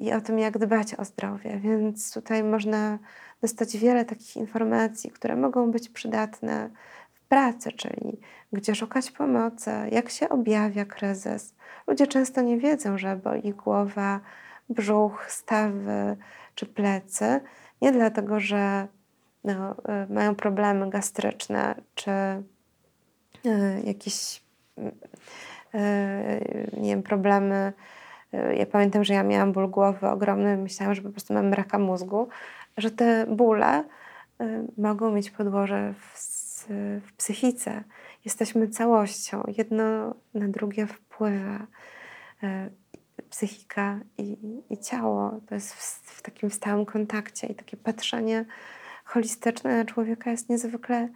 [0.00, 1.60] i o tym, jak dbać o zdrowie.
[1.60, 2.98] Więc tutaj można
[3.40, 6.70] dostać wiele takich informacji, które mogą być przydatne
[7.12, 8.20] w pracy, czyli
[8.52, 11.54] gdzie szukać pomocy, jak się objawia kryzys,
[11.86, 14.20] Ludzie często nie wiedzą, że boli głowa,
[14.68, 16.16] brzuch, stawy
[16.54, 17.40] czy plecy.
[17.82, 18.86] Nie dlatego, że
[19.44, 19.72] no,
[20.08, 24.42] y, mają problemy gastryczne czy y, jakieś
[24.78, 24.82] y,
[26.76, 27.72] nie wiem, problemy.
[28.32, 32.28] Ja pamiętam, że ja miałam ból głowy ogromny, myślałam, że po prostu mam raka mózgu,
[32.76, 33.84] że te bóle
[34.78, 36.66] mogą mieć podłoże w,
[37.06, 37.84] w psychice.
[38.24, 41.66] Jesteśmy całością, jedno na drugie wpływa.
[42.42, 42.70] E,
[43.30, 44.36] psychika i,
[44.70, 45.82] i ciało to jest w,
[46.18, 48.44] w, takim stałym kontakcie i takie patrzenie
[49.04, 51.08] holistyczne na człowieka jest niezwykle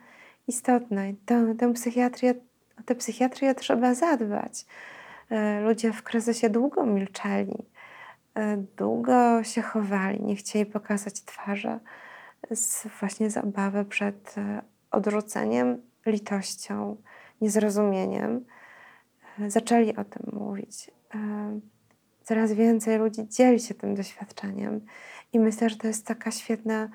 [0.48, 1.12] istotne.
[1.26, 2.34] Tę, tę psychiatrię,
[2.80, 4.66] o tę psychiatrię trzeba zadbać.
[5.30, 7.64] E, ludzie w kryzysie długo milczeli,
[8.34, 11.78] e, długo się chowali, nie chcieli pokazać twarzy
[12.50, 14.34] z, właśnie z obawy przed
[14.90, 16.96] odrzuceniem, litością,
[17.40, 18.44] niezrozumieniem
[19.48, 20.90] zaczęli o tym mówić.
[22.22, 24.80] Coraz więcej ludzi dzieli się tym doświadczeniem
[25.32, 26.88] i myślę, że to jest taka świetna,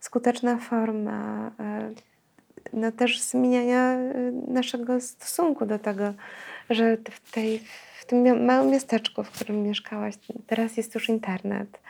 [0.00, 1.94] skuteczna forma e,
[2.72, 6.14] no też zmieniania e, naszego stosunku do tego,
[6.70, 7.60] że w, tej,
[7.98, 10.14] w tym małym miasteczku, w którym mieszkałaś,
[10.46, 11.80] teraz jest już internet,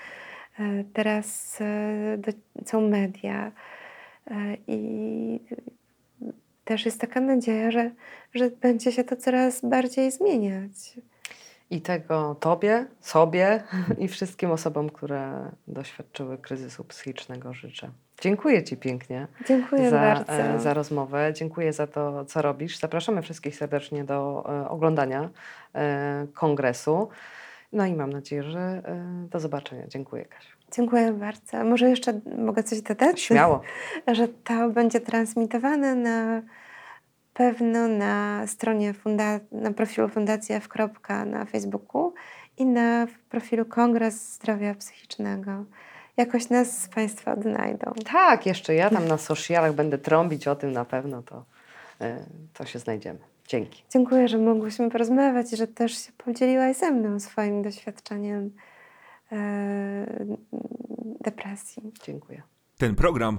[0.59, 1.59] e, teraz
[2.67, 3.53] są media
[4.69, 5.41] i
[6.65, 7.91] też jest taka nadzieja, że,
[8.35, 10.71] że będzie się to coraz bardziej zmieniać.
[11.71, 13.63] I tego Tobie, sobie
[13.99, 17.91] i wszystkim osobom, które doświadczyły kryzysu psychicznego życzę.
[18.21, 20.33] Dziękuję Ci pięknie Dziękuję za, bardzo.
[20.33, 21.33] e, za rozmowę.
[21.35, 22.79] Dziękuję za to, co robisz.
[22.79, 25.31] Zapraszamy wszystkich serdecznie do e, oglądania
[25.75, 27.09] e, kongresu.
[27.73, 28.83] No i mam nadzieję, że
[29.31, 29.87] do zobaczenia.
[29.89, 30.57] Dziękuję, Kasiu.
[30.73, 31.65] Dziękuję bardzo.
[31.65, 33.21] Może jeszcze mogę coś dodać?
[33.21, 33.61] Śmiało.
[34.13, 36.43] że to będzie transmitowane na
[37.37, 40.69] pewno na stronie funda- na profilu Fundacji F.
[41.27, 42.15] na Facebooku
[42.59, 45.65] i na profilu Kongres Zdrowia Psychicznego.
[46.17, 47.93] Jakoś nas Państwo odnajdą.
[48.13, 51.45] Tak, jeszcze ja tam na socialach będę trąbić o tym na pewno, to,
[52.01, 52.25] e,
[52.55, 53.19] to się znajdziemy.
[53.49, 53.83] Dzięki.
[53.91, 58.51] Dziękuję, że mogłyśmy porozmawiać i że też się podzieliłaś ze mną swoim doświadczeniem
[59.33, 59.37] e,
[61.21, 61.93] depresji.
[62.05, 62.43] Dziękuję.
[62.79, 63.39] Ten program